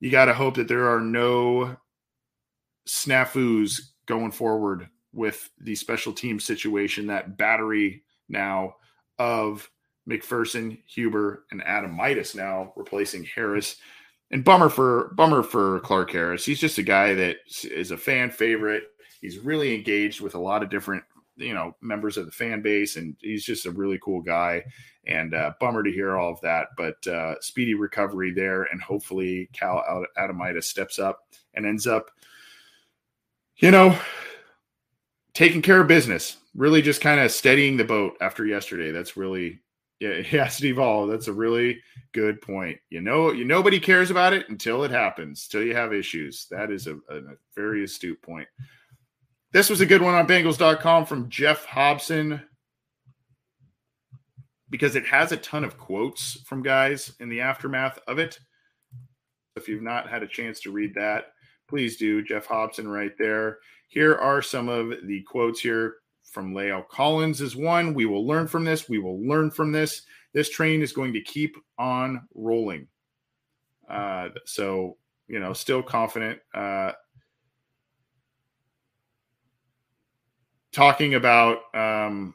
you 0.00 0.10
got 0.10 0.26
to 0.26 0.34
hope 0.34 0.56
that 0.56 0.68
there 0.68 0.88
are 0.88 1.00
no 1.00 1.76
snafus 2.86 3.80
going 4.06 4.32
forward 4.32 4.88
with 5.12 5.50
the 5.60 5.74
special 5.74 6.12
team 6.12 6.40
situation, 6.40 7.06
that 7.06 7.36
battery 7.36 8.02
now 8.28 8.74
of 9.18 9.70
McPherson, 10.08 10.78
Huber, 10.86 11.44
and 11.50 11.62
Adomitis 11.62 12.34
now 12.34 12.72
replacing 12.76 13.24
Harris. 13.24 13.76
And 14.30 14.44
bummer 14.44 14.70
for 14.70 15.12
bummer 15.14 15.42
for 15.42 15.80
Clark 15.80 16.10
Harris. 16.10 16.44
He's 16.44 16.60
just 16.60 16.78
a 16.78 16.82
guy 16.82 17.12
that 17.14 17.36
is 17.64 17.90
a 17.90 17.98
fan 17.98 18.30
favorite. 18.30 18.84
He's 19.20 19.38
really 19.38 19.74
engaged 19.74 20.20
with 20.20 20.34
a 20.34 20.40
lot 20.40 20.62
of 20.62 20.70
different 20.70 21.04
you 21.42 21.54
know 21.54 21.76
members 21.80 22.16
of 22.16 22.26
the 22.26 22.32
fan 22.32 22.62
base, 22.62 22.96
and 22.96 23.16
he's 23.20 23.44
just 23.44 23.66
a 23.66 23.70
really 23.70 23.98
cool 24.02 24.22
guy. 24.22 24.64
And 25.06 25.34
uh, 25.34 25.52
bummer 25.58 25.82
to 25.82 25.90
hear 25.90 26.16
all 26.16 26.32
of 26.32 26.40
that, 26.42 26.68
but 26.76 27.04
uh, 27.08 27.34
speedy 27.40 27.74
recovery 27.74 28.32
there, 28.32 28.64
and 28.64 28.80
hopefully 28.80 29.50
Cal 29.52 30.06
Adomitis 30.16 30.64
steps 30.64 31.00
up 31.00 31.26
and 31.54 31.66
ends 31.66 31.88
up, 31.88 32.10
you 33.56 33.72
know, 33.72 33.98
taking 35.34 35.60
care 35.60 35.80
of 35.80 35.88
business. 35.88 36.36
Really, 36.54 36.82
just 36.82 37.00
kind 37.00 37.18
of 37.18 37.32
steadying 37.32 37.76
the 37.76 37.84
boat 37.84 38.16
after 38.20 38.46
yesterday. 38.46 38.92
That's 38.92 39.16
really 39.16 39.62
yeah, 40.02 40.22
yeah, 40.32 40.48
Steve 40.48 40.80
All. 40.80 41.06
That's 41.06 41.28
a 41.28 41.32
really 41.32 41.80
good 42.10 42.42
point. 42.42 42.78
You 42.90 43.00
know, 43.00 43.30
you 43.30 43.44
nobody 43.44 43.78
cares 43.78 44.10
about 44.10 44.32
it 44.32 44.48
until 44.48 44.82
it 44.82 44.90
happens, 44.90 45.46
till 45.46 45.62
you 45.62 45.76
have 45.76 45.92
issues. 45.92 46.46
That 46.50 46.72
is 46.72 46.88
a, 46.88 46.96
a 47.08 47.20
very 47.54 47.84
astute 47.84 48.20
point. 48.20 48.48
This 49.52 49.68
was 49.68 49.82
a 49.82 49.86
good 49.86 50.00
one 50.00 50.14
on 50.14 50.26
Bengals.com 50.26 51.04
from 51.04 51.28
Geoff 51.28 51.66
Hobson 51.66 52.40
because 54.70 54.96
it 54.96 55.04
has 55.04 55.30
a 55.30 55.36
ton 55.36 55.62
of 55.62 55.76
quotes 55.76 56.40
from 56.46 56.62
guys 56.62 57.12
in 57.20 57.28
the 57.28 57.42
aftermath 57.42 57.98
of 58.08 58.18
it. 58.18 58.38
If 59.54 59.68
you've 59.68 59.82
not 59.82 60.08
had 60.08 60.22
a 60.22 60.26
chance 60.26 60.58
to 60.60 60.72
read 60.72 60.94
that, 60.94 61.34
please 61.68 61.98
do. 61.98 62.22
Geoff 62.22 62.46
Hobson 62.46 62.88
right 62.88 63.12
there. 63.18 63.58
Here 63.88 64.14
are 64.14 64.40
some 64.40 64.70
of 64.70 64.94
the 65.04 65.20
quotes 65.28 65.60
here 65.60 65.96
from 66.22 66.54
La'el 66.54 66.88
Collins 66.88 67.42
is 67.42 67.54
one. 67.54 67.92
We 67.92 68.06
will 68.06 68.26
learn 68.26 68.48
from 68.48 68.64
this. 68.64 68.88
We 68.88 69.00
will 69.00 69.20
learn 69.20 69.50
from 69.50 69.70
this. 69.70 70.00
This 70.32 70.48
train 70.48 70.80
is 70.80 70.92
going 70.92 71.12
to 71.12 71.20
keep 71.20 71.58
on 71.78 72.26
rolling. 72.34 72.88
Uh, 73.86 74.30
so, 74.46 74.96
you 75.28 75.40
know, 75.40 75.52
still 75.52 75.82
confident. 75.82 76.40
Uh, 76.54 76.92
talking 80.72 81.14
about 81.14 81.74
um, 81.74 82.34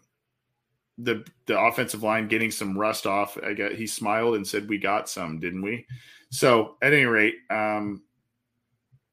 the 0.98 1.26
the 1.46 1.60
offensive 1.60 2.04
line 2.04 2.28
getting 2.28 2.52
some 2.52 2.78
rust 2.78 3.06
off. 3.06 3.38
I 3.44 3.54
got 3.54 3.74
he 3.74 3.88
smiled 3.88 4.36
and 4.36 4.48
said, 4.48 4.70
"We 4.70 4.78
got 4.78 5.10
some, 5.10 5.40
didn't 5.40 5.62
we?" 5.62 5.86
So 6.32 6.78
at 6.82 6.94
any 6.94 7.06
rate, 7.06 7.36
um, 7.50 8.04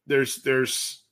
there's 0.06 0.36
there's 0.36 1.02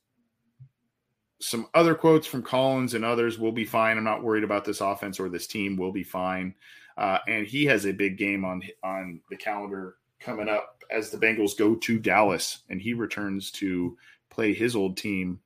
some 1.39 1.67
other 1.73 1.93
quotes 1.93 2.25
from 2.25 2.41
Collins 2.41 2.93
and 2.93 3.03
others. 3.03 3.37
We'll 3.37 3.51
be 3.51 3.65
fine. 3.65 3.97
I'm 3.97 4.03
not 4.03 4.23
worried 4.23 4.45
about 4.45 4.63
this 4.63 4.81
offense 4.81 5.19
or 5.19 5.29
this 5.29 5.47
team. 5.47 5.75
We'll 5.75 5.91
be 5.91 6.03
fine. 6.03 6.55
Uh, 6.97 7.17
and 7.27 7.45
he 7.45 7.65
has 7.65 7.85
a 7.85 7.91
big 7.91 8.17
game 8.17 8.45
on 8.45 8.63
on 8.83 9.21
the 9.29 9.35
calendar 9.35 9.95
coming 10.19 10.47
up 10.47 10.83
as 10.89 11.09
the 11.09 11.17
Bengals 11.17 11.57
go 11.57 11.75
to 11.75 11.99
Dallas, 11.99 12.59
and 12.69 12.81
he 12.81 12.93
returns 12.93 13.51
to 13.51 13.97
play 14.29 14.53
his 14.53 14.75
old 14.75 14.97
team, 14.97 15.39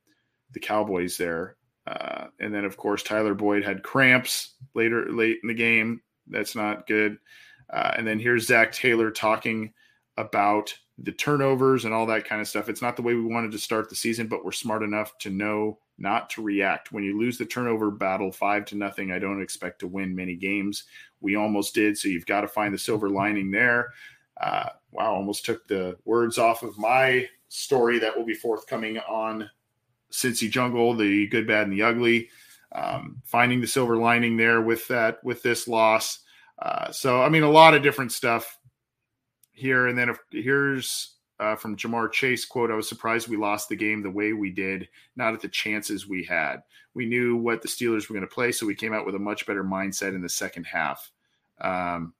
the 0.51 0.59
Cowboys 0.59 1.17
there 1.17 1.56
Uh, 1.87 2.27
and 2.39 2.53
then, 2.53 2.65
of 2.65 2.75
course, 2.75 3.01
Tyler 3.01 3.33
Boyd 3.33 3.63
had 3.63 3.83
cramps 3.83 4.55
later 4.73 5.09
late 5.09 5.39
in 5.41 5.47
the 5.47 5.53
game. 5.53 6.01
That's 6.27 6.55
not 6.55 6.85
good. 6.85 7.17
Uh, 7.71 7.93
and 7.97 8.05
then 8.05 8.19
here's 8.19 8.47
Zac 8.47 8.73
Taylor 8.73 9.09
talking 9.09 9.73
about 10.17 10.73
the 10.97 11.11
turnovers 11.11 11.85
and 11.85 11.93
all 11.93 12.05
that 12.07 12.27
kind 12.27 12.41
of 12.41 12.47
stuff. 12.47 12.69
It's 12.69 12.81
not 12.81 12.95
the 12.95 13.03
way 13.03 13.13
we 13.13 13.23
wanted 13.23 13.51
to 13.51 13.59
start 13.59 13.89
the 13.89 13.95
season, 13.95 14.27
but 14.27 14.43
we're 14.43 14.51
smart 14.51 14.83
enough 14.83 15.17
to 15.19 15.29
know 15.29 15.79
not 15.97 16.29
to 16.31 16.41
react. 16.41 16.91
When 16.91 17.03
you 17.03 17.17
lose 17.17 17.37
the 17.37 17.45
turnover 17.45 17.91
battle 17.91 18.31
five 18.31 18.65
to 18.65 18.75
nothing, 18.75 19.11
I 19.11 19.19
don't 19.19 19.41
expect 19.41 19.79
to 19.79 19.87
win 19.87 20.15
many 20.15 20.35
games. 20.35 20.85
We 21.21 21.35
almost 21.35 21.73
did, 21.73 21.97
so 21.97 22.09
you've 22.09 22.25
got 22.25 22.41
to 22.41 22.47
find 22.47 22.73
the 22.73 22.79
silver 22.79 23.09
lining 23.09 23.51
there. 23.51 23.93
Uh, 24.39 24.69
wow, 24.91 25.13
almost 25.13 25.45
took 25.45 25.67
the 25.67 25.97
words 26.05 26.37
off 26.37 26.63
of 26.63 26.77
my 26.77 27.27
story 27.49 27.99
that 27.99 28.15
will 28.15 28.25
be 28.25 28.33
forthcoming 28.33 28.97
on 28.99 29.49
Cincy 30.11 30.49
Jungle, 30.49 30.93
the 30.95 31.27
good, 31.27 31.47
bad, 31.47 31.67
and 31.67 31.73
the 31.73 31.83
ugly. 31.83 32.29
Um, 32.73 33.21
finding 33.25 33.61
the 33.61 33.67
silver 33.67 33.97
lining 33.97 34.35
there 34.35 34.61
with 34.61 34.87
that 34.89 35.23
with 35.23 35.41
this 35.41 35.67
loss. 35.67 36.19
Uh, 36.59 36.91
so 36.91 37.21
I 37.21 37.29
mean, 37.29 37.43
a 37.43 37.49
lot 37.49 37.73
of 37.73 37.83
different 37.83 38.11
stuff 38.11 38.59
here. 39.53 39.87
And 39.87 39.97
then 39.97 40.09
if, 40.09 40.19
here's 40.31 41.15
uh, 41.39 41.55
from 41.55 41.77
Ja'Marr 41.77 42.11
Chase 42.11 42.45
quote: 42.45 42.71
"I 42.71 42.75
was 42.75 42.89
surprised 42.89 43.27
we 43.27 43.37
lost 43.37 43.69
the 43.69 43.75
game 43.75 44.01
the 44.01 44.09
way 44.11 44.33
we 44.33 44.51
did, 44.51 44.89
not 45.15 45.33
at 45.33 45.39
the 45.39 45.47
chances 45.47 46.07
we 46.07 46.23
had. 46.23 46.57
We 46.93 47.05
knew 47.05 47.37
what 47.37 47.61
the 47.61 47.67
Steelers 47.67 48.09
were 48.09 48.15
going 48.15 48.27
to 48.27 48.33
play, 48.33 48.51
so 48.51 48.65
we 48.65 48.75
came 48.75 48.93
out 48.93 49.05
with 49.05 49.15
a 49.15 49.19
much 49.19 49.45
better 49.45 49.63
mindset 49.63 50.15
in 50.15 50.21
the 50.21 50.29
second 50.29 50.65
half." 50.65 51.09
Um, 51.61 52.13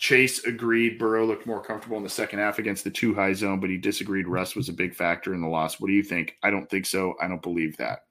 Chase 0.00 0.44
agreed 0.44 0.98
Burrow 0.98 1.26
looked 1.26 1.46
more 1.46 1.62
comfortable 1.62 1.98
in 1.98 2.02
the 2.02 2.08
second 2.08 2.38
half 2.38 2.58
against 2.58 2.84
the 2.84 2.90
two 2.90 3.14
high 3.14 3.34
zone, 3.34 3.60
but 3.60 3.68
he 3.68 3.76
disagreed 3.76 4.26
Russ 4.26 4.56
was 4.56 4.70
a 4.70 4.72
big 4.72 4.94
factor 4.94 5.34
in 5.34 5.42
the 5.42 5.46
loss. 5.46 5.78
What 5.78 5.88
do 5.88 5.92
you 5.92 6.02
think? 6.02 6.38
I 6.42 6.50
don't 6.50 6.68
think 6.70 6.86
so. 6.86 7.16
I 7.20 7.28
don't 7.28 7.42
believe 7.42 7.76
that. 7.76 8.04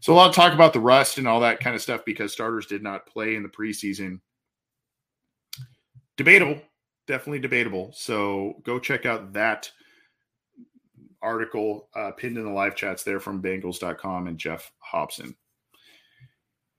So 0.00 0.12
a 0.12 0.14
lot 0.14 0.28
of 0.28 0.34
talk 0.34 0.52
about 0.52 0.74
the 0.74 0.80
rust 0.80 1.16
and 1.16 1.26
all 1.26 1.40
that 1.40 1.58
kind 1.58 1.74
of 1.74 1.80
stuff 1.80 2.04
because 2.04 2.30
starters 2.30 2.66
did 2.66 2.82
not 2.82 3.06
play 3.06 3.36
in 3.36 3.42
the 3.42 3.48
preseason. 3.48 4.20
Debatable, 6.18 6.60
definitely 7.06 7.38
debatable. 7.38 7.90
So 7.94 8.60
go 8.62 8.78
check 8.78 9.06
out 9.06 9.32
that 9.32 9.70
article 11.22 11.88
uh, 11.96 12.10
pinned 12.10 12.36
in 12.36 12.44
the 12.44 12.50
live 12.50 12.76
chats 12.76 13.02
there 13.02 13.18
from 13.18 13.40
Bengals.com 13.40 14.26
and 14.26 14.36
Geoff 14.36 14.70
Hobson. 14.78 15.34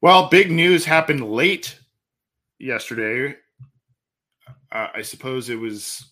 Well, 0.02 0.30
big 0.30 0.52
news 0.52 0.86
happened 0.86 1.28
late 1.28 1.80
yesterday 2.60 3.38
uh, 4.72 4.88
I 4.94 5.02
suppose 5.02 5.50
it 5.50 5.60
was 5.60 6.12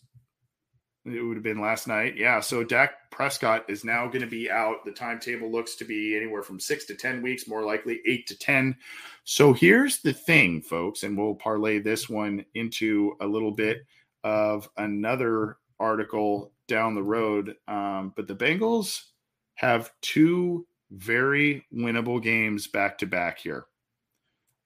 it 1.05 1.21
would 1.21 1.37
have 1.37 1.43
been 1.43 1.61
last 1.61 1.87
night. 1.87 2.17
Yeah. 2.17 2.39
So 2.39 2.63
Dak 2.63 3.09
Prescott 3.11 3.65
is 3.69 3.83
now 3.83 4.07
going 4.07 4.21
to 4.21 4.27
be 4.27 4.49
out. 4.49 4.85
The 4.85 4.91
timetable 4.91 5.51
looks 5.51 5.75
to 5.75 5.85
be 5.85 6.15
anywhere 6.15 6.43
from 6.43 6.59
six 6.59 6.85
to 6.85 6.95
10 6.95 7.21
weeks, 7.21 7.47
more 7.47 7.63
likely 7.63 8.01
eight 8.05 8.27
to 8.27 8.37
10. 8.37 8.75
So 9.23 9.53
here's 9.53 9.99
the 9.99 10.13
thing, 10.13 10.61
folks, 10.61 11.03
and 11.03 11.17
we'll 11.17 11.35
parlay 11.35 11.79
this 11.79 12.09
one 12.09 12.45
into 12.53 13.15
a 13.21 13.25
little 13.25 13.51
bit 13.51 13.85
of 14.23 14.69
another 14.77 15.57
article 15.79 16.51
down 16.67 16.95
the 16.95 17.03
road. 17.03 17.55
Um, 17.67 18.13
but 18.15 18.27
the 18.27 18.35
Bengals 18.35 19.03
have 19.55 19.91
two 20.01 20.65
very 20.91 21.65
winnable 21.73 22.21
games 22.21 22.67
back 22.67 22.97
to 22.99 23.05
back 23.05 23.39
here. 23.39 23.65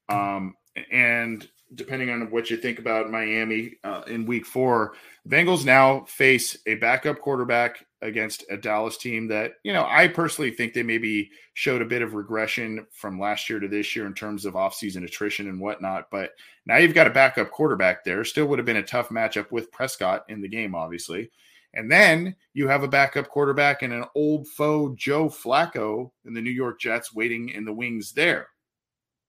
Um, 0.09 0.55
and 0.91 1.47
depending 1.75 2.09
on 2.09 2.29
what 2.31 2.49
you 2.49 2.57
think 2.57 2.79
about 2.79 3.11
Miami 3.11 3.75
uh, 3.83 4.01
in 4.07 4.25
week 4.25 4.45
four, 4.45 4.93
Bengals 5.27 5.65
now 5.65 6.01
face 6.05 6.57
a 6.67 6.75
backup 6.75 7.19
quarterback 7.19 7.85
against 8.01 8.43
a 8.49 8.57
Dallas 8.57 8.97
team 8.97 9.27
that, 9.29 9.53
you 9.63 9.71
know, 9.71 9.85
I 9.87 10.07
personally 10.09 10.51
think 10.51 10.73
they 10.73 10.83
maybe 10.83 11.31
showed 11.53 11.81
a 11.81 11.85
bit 11.85 12.01
of 12.01 12.13
regression 12.13 12.85
from 12.91 13.19
last 13.19 13.49
year 13.49 13.59
to 13.59 13.67
this 13.67 13.95
year 13.95 14.05
in 14.05 14.13
terms 14.13 14.45
of 14.45 14.55
offseason 14.55 15.05
attrition 15.05 15.47
and 15.47 15.59
whatnot. 15.59 16.09
But 16.11 16.31
now 16.65 16.77
you've 16.77 16.93
got 16.93 17.07
a 17.07 17.11
backup 17.11 17.51
quarterback 17.51 18.03
there. 18.03 18.23
Still 18.25 18.47
would 18.47 18.59
have 18.59 18.65
been 18.65 18.77
a 18.77 18.83
tough 18.83 19.09
matchup 19.09 19.51
with 19.51 19.71
Prescott 19.71 20.25
in 20.27 20.41
the 20.41 20.49
game, 20.49 20.75
obviously. 20.75 21.31
And 21.73 21.91
then 21.91 22.35
you 22.53 22.67
have 22.67 22.83
a 22.83 22.87
backup 22.87 23.29
quarterback 23.29 23.81
and 23.81 23.93
an 23.93 24.05
old 24.13 24.47
foe, 24.47 24.93
Joe 24.95 25.27
Flacco, 25.27 26.11
in 26.25 26.33
the 26.33 26.41
New 26.41 26.51
York 26.51 26.79
Jets 26.79 27.15
waiting 27.15 27.49
in 27.49 27.65
the 27.65 27.73
wings 27.73 28.11
there 28.11 28.47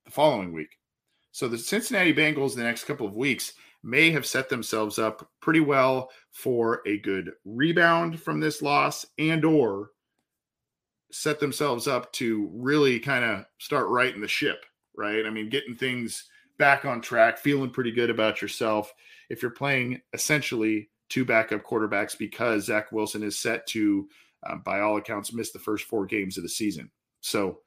the 0.04 0.10
following 0.10 0.52
week. 0.52 0.76
So 1.34 1.48
the 1.48 1.58
Cincinnati 1.58 2.14
Bengals 2.14 2.54
the 2.54 2.62
next 2.62 2.84
couple 2.84 3.08
of 3.08 3.16
weeks 3.16 3.54
may 3.82 4.12
have 4.12 4.24
set 4.24 4.48
themselves 4.48 5.00
up 5.00 5.28
pretty 5.40 5.58
well 5.58 6.10
for 6.30 6.80
a 6.86 6.98
good 6.98 7.32
rebound 7.44 8.20
from 8.20 8.38
this 8.38 8.62
loss 8.62 9.04
and 9.18 9.44
or 9.44 9.90
set 11.10 11.40
themselves 11.40 11.88
up 11.88 12.12
to 12.12 12.48
really 12.54 13.00
kind 13.00 13.24
of 13.24 13.46
start 13.58 13.88
righting 13.88 14.20
the 14.20 14.28
ship, 14.28 14.64
right? 14.96 15.26
I 15.26 15.30
mean, 15.30 15.48
getting 15.48 15.74
things 15.74 16.22
back 16.56 16.84
on 16.84 17.00
track, 17.00 17.36
feeling 17.36 17.70
pretty 17.70 17.90
good 17.90 18.10
about 18.10 18.40
yourself 18.40 18.94
if 19.28 19.42
you're 19.42 19.50
playing 19.50 20.02
essentially 20.12 20.88
two 21.08 21.24
backup 21.24 21.64
quarterbacks 21.64 22.16
because 22.16 22.66
Zach 22.66 22.92
Wilson 22.92 23.24
is 23.24 23.36
set 23.36 23.66
to, 23.70 24.08
uh, 24.46 24.54
by 24.64 24.78
all 24.78 24.98
accounts, 24.98 25.32
miss 25.32 25.50
the 25.50 25.58
first 25.58 25.86
four 25.86 26.06
games 26.06 26.36
of 26.36 26.44
the 26.44 26.48
season. 26.48 26.92
So 27.22 27.58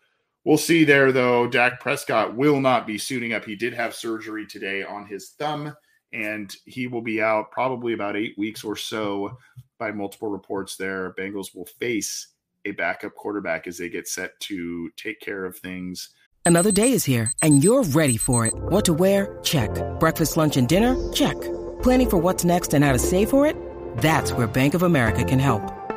We'll 0.47 0.57
see 0.57 0.85
there, 0.85 1.11
though. 1.11 1.45
Dak 1.45 1.81
Prescott 1.81 2.33
will 2.33 2.61
not 2.61 2.87
be 2.87 2.97
suiting 2.97 3.33
up. 3.33 3.43
He 3.43 3.57
did 3.57 3.73
have 3.73 3.93
surgery 3.93 4.47
today 4.47 4.81
on 4.81 5.05
his 5.05 5.31
thumb, 5.31 5.75
and 6.13 6.55
he 6.63 6.87
will 6.87 7.01
be 7.01 7.21
out 7.21 7.51
probably 7.51 7.91
about 7.91 8.15
eight 8.15 8.37
weeks 8.37 8.63
or 8.63 8.77
so 8.77 9.37
by 9.77 9.91
multiple 9.91 10.29
reports 10.29 10.77
there. 10.77 11.13
Bengals 11.19 11.53
will 11.53 11.65
face 11.65 12.29
a 12.63 12.71
backup 12.71 13.13
quarterback 13.13 13.67
as 13.67 13.77
they 13.77 13.89
get 13.89 14.07
set 14.07 14.39
to 14.39 14.89
take 14.95 15.19
care 15.19 15.43
of 15.43 15.57
things. 15.57 16.11
Another 16.45 16.71
day 16.71 16.93
is 16.93 17.03
here, 17.03 17.29
and 17.41 17.61
you're 17.61 17.83
ready 17.83 18.15
for 18.15 18.45
it. 18.45 18.53
What 18.55 18.85
to 18.85 18.93
wear? 18.93 19.39
Check. 19.43 19.69
Breakfast, 19.99 20.37
lunch, 20.37 20.55
and 20.55 20.69
dinner? 20.69 20.95
Check. 21.11 21.35
Planning 21.83 22.09
for 22.09 22.17
what's 22.19 22.45
next 22.45 22.73
and 22.73 22.85
how 22.85 22.93
to 22.93 22.99
save 22.99 23.29
for 23.29 23.45
it? 23.45 23.57
That's 23.97 24.31
where 24.31 24.47
Bank 24.47 24.75
of 24.75 24.83
America 24.83 25.25
can 25.25 25.39
help. 25.39 25.76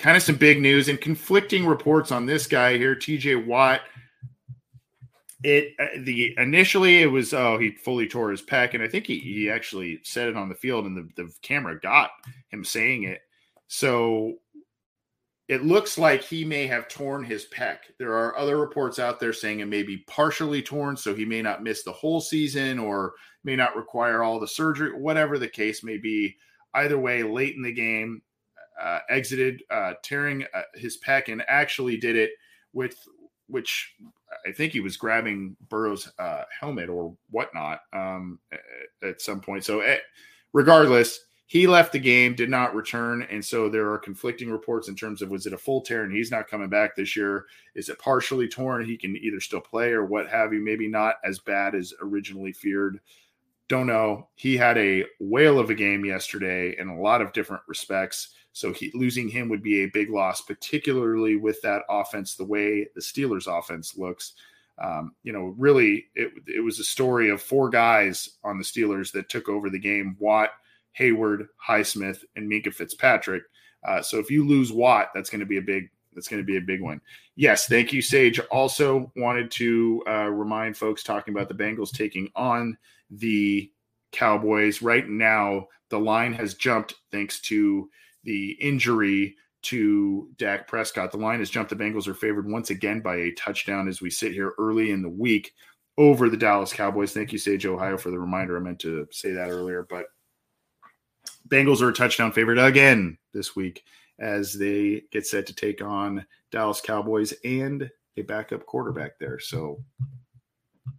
kind 0.00 0.16
of 0.16 0.22
some 0.22 0.36
big 0.36 0.60
news 0.60 0.88
and 0.88 1.00
conflicting 1.00 1.66
reports 1.66 2.10
on 2.10 2.26
this 2.26 2.46
guy 2.46 2.76
here, 2.78 2.96
TJ 2.96 3.46
Watt. 3.46 3.82
It 5.42 5.74
uh, 5.78 6.00
the 6.00 6.34
initially 6.36 7.00
it 7.00 7.06
was 7.06 7.32
oh 7.32 7.56
he 7.56 7.70
fully 7.70 8.06
tore 8.06 8.30
his 8.30 8.42
pec 8.42 8.74
and 8.74 8.82
I 8.82 8.88
think 8.88 9.06
he, 9.06 9.18
he 9.20 9.48
actually 9.48 10.00
said 10.02 10.28
it 10.28 10.36
on 10.36 10.50
the 10.50 10.54
field 10.54 10.84
and 10.84 10.94
the, 10.94 11.22
the 11.22 11.32
camera 11.40 11.80
got 11.80 12.10
him 12.50 12.62
saying 12.62 13.04
it. 13.04 13.20
So 13.66 14.34
it 15.48 15.64
looks 15.64 15.96
like 15.96 16.22
he 16.22 16.44
may 16.44 16.66
have 16.66 16.88
torn 16.88 17.24
his 17.24 17.46
pec. 17.46 17.78
There 17.98 18.12
are 18.12 18.36
other 18.36 18.58
reports 18.58 18.98
out 18.98 19.18
there 19.18 19.32
saying 19.32 19.60
it 19.60 19.66
may 19.66 19.82
be 19.82 20.04
partially 20.06 20.62
torn, 20.62 20.96
so 20.96 21.14
he 21.14 21.24
may 21.24 21.40
not 21.42 21.62
miss 21.62 21.82
the 21.82 21.92
whole 21.92 22.20
season 22.20 22.78
or 22.78 23.14
may 23.42 23.56
not 23.56 23.76
require 23.76 24.22
all 24.22 24.38
the 24.38 24.46
surgery, 24.46 24.92
whatever 24.92 25.38
the 25.38 25.48
case 25.48 25.82
may 25.82 25.96
be. 25.96 26.36
Either 26.74 26.98
way, 26.98 27.24
late 27.24 27.56
in 27.56 27.62
the 27.62 27.72
game, 27.72 28.22
uh, 28.82 29.00
exited, 29.08 29.62
uh, 29.70 29.94
tearing 30.02 30.44
uh, 30.54 30.62
his 30.74 30.98
pec, 30.98 31.30
and 31.30 31.42
actually 31.48 31.96
did 31.96 32.16
it 32.16 32.30
with 32.72 32.96
which 33.50 33.94
I 34.46 34.52
think 34.52 34.72
he 34.72 34.80
was 34.80 34.96
grabbing 34.96 35.56
Burrow's 35.68 36.10
uh, 36.18 36.44
helmet 36.58 36.88
or 36.88 37.16
whatnot 37.30 37.80
um, 37.92 38.38
at 39.02 39.20
some 39.20 39.40
point. 39.40 39.64
So, 39.64 39.80
eh, 39.80 39.98
regardless, 40.52 41.20
he 41.46 41.66
left 41.66 41.92
the 41.92 41.98
game, 41.98 42.36
did 42.36 42.48
not 42.48 42.76
return, 42.76 43.26
and 43.28 43.44
so 43.44 43.68
there 43.68 43.90
are 43.90 43.98
conflicting 43.98 44.50
reports 44.50 44.88
in 44.88 44.94
terms 44.94 45.20
of 45.20 45.30
was 45.30 45.46
it 45.46 45.52
a 45.52 45.58
full 45.58 45.80
tear 45.80 46.04
and 46.04 46.14
he's 46.14 46.30
not 46.30 46.46
coming 46.46 46.68
back 46.68 46.94
this 46.94 47.16
year? 47.16 47.46
Is 47.74 47.88
it 47.88 47.98
partially 47.98 48.46
torn? 48.46 48.84
He 48.84 48.96
can 48.96 49.16
either 49.16 49.40
still 49.40 49.60
play 49.60 49.90
or 49.90 50.04
what 50.04 50.28
have 50.28 50.52
you. 50.52 50.60
Maybe 50.60 50.86
not 50.86 51.16
as 51.24 51.40
bad 51.40 51.74
as 51.74 51.92
originally 52.00 52.52
feared. 52.52 53.00
Don't 53.66 53.88
know. 53.88 54.28
He 54.36 54.56
had 54.56 54.78
a 54.78 55.04
whale 55.18 55.58
of 55.58 55.70
a 55.70 55.74
game 55.74 56.04
yesterday 56.04 56.76
in 56.78 56.88
a 56.88 57.00
lot 57.00 57.20
of 57.20 57.32
different 57.32 57.62
respects. 57.66 58.34
So 58.52 58.72
he, 58.72 58.90
losing 58.94 59.28
him 59.28 59.48
would 59.48 59.62
be 59.62 59.82
a 59.82 59.90
big 59.92 60.10
loss, 60.10 60.40
particularly 60.40 61.36
with 61.36 61.60
that 61.62 61.82
offense, 61.88 62.34
the 62.34 62.44
way 62.44 62.88
the 62.94 63.00
Steelers' 63.00 63.46
offense 63.46 63.96
looks. 63.96 64.32
Um, 64.78 65.14
you 65.22 65.32
know, 65.32 65.54
really, 65.58 66.06
it, 66.14 66.32
it 66.46 66.60
was 66.60 66.78
a 66.78 66.84
story 66.84 67.30
of 67.30 67.42
four 67.42 67.68
guys 67.68 68.30
on 68.42 68.58
the 68.58 68.64
Steelers 68.64 69.12
that 69.12 69.28
took 69.28 69.48
over 69.48 69.70
the 69.70 69.78
game 69.78 70.16
Watt, 70.18 70.50
Heyward, 70.98 71.46
Highsmith, 71.66 72.24
and 72.34 72.50
Minkah 72.50 72.74
Fitzpatrick. 72.74 73.44
Uh, 73.86 74.02
so 74.02 74.18
if 74.18 74.30
you 74.30 74.46
lose 74.46 74.72
Watt, 74.72 75.10
that's 75.14 75.30
going 75.30 75.40
to 75.40 75.46
be 75.46 75.58
a 75.58 75.62
big 75.62 75.90
that's 76.12 76.28
going 76.28 76.42
to 76.42 76.46
be 76.46 76.56
a 76.56 76.60
big 76.60 76.80
one. 76.80 77.00
Yes, 77.36 77.66
thank 77.66 77.92
you, 77.92 78.02
Sage. 78.02 78.40
Also 78.50 79.12
wanted 79.16 79.50
to 79.52 80.02
uh, 80.08 80.28
remind 80.28 80.76
folks 80.76 81.04
talking 81.04 81.32
about 81.32 81.48
the 81.48 81.54
Bengals 81.54 81.92
taking 81.92 82.28
on 82.34 82.76
the 83.10 83.70
Cowboys. 84.12 84.82
Right 84.82 85.08
now, 85.08 85.68
the 85.88 86.00
line 86.00 86.32
has 86.32 86.54
jumped 86.54 86.94
thanks 87.12 87.40
to 87.42 87.88
the 88.24 88.52
injury 88.60 89.36
to 89.62 90.28
Dak 90.36 90.66
Prescott. 90.66 91.12
The 91.12 91.18
line 91.18 91.40
has 91.40 91.50
jumped. 91.50 91.70
The 91.70 91.76
Bengals 91.76 92.08
are 92.08 92.14
favored 92.14 92.48
once 92.48 92.70
again 92.70 93.00
by 93.00 93.16
a 93.16 93.32
touchdown 93.32 93.88
as 93.88 94.00
we 94.00 94.10
sit 94.10 94.32
here 94.32 94.54
early 94.58 94.90
in 94.90 95.02
the 95.02 95.08
week 95.08 95.52
over 95.98 96.30
the 96.30 96.36
Dallas 96.36 96.72
Cowboys. 96.72 97.12
Thank 97.12 97.32
you, 97.32 97.38
Sage 97.38 97.66
Ohio, 97.66 97.98
for 97.98 98.10
the 98.10 98.18
reminder. 98.18 98.56
I 98.56 98.60
meant 98.60 98.78
to 98.80 99.06
say 99.10 99.32
that 99.32 99.50
earlier, 99.50 99.86
but 99.88 100.06
Bengals 101.48 101.82
are 101.82 101.90
a 101.90 101.94
touchdown 101.94 102.32
favorite 102.32 102.58
again 102.58 103.18
this 103.34 103.54
week 103.54 103.84
as 104.18 104.54
they 104.54 105.02
get 105.10 105.26
set 105.26 105.46
to 105.46 105.54
take 105.54 105.82
on 105.82 106.24
Dallas 106.50 106.80
Cowboys 106.80 107.34
and 107.44 107.90
a 108.16 108.22
backup 108.22 108.66
quarterback 108.66 109.18
there. 109.18 109.38
So 109.38 109.82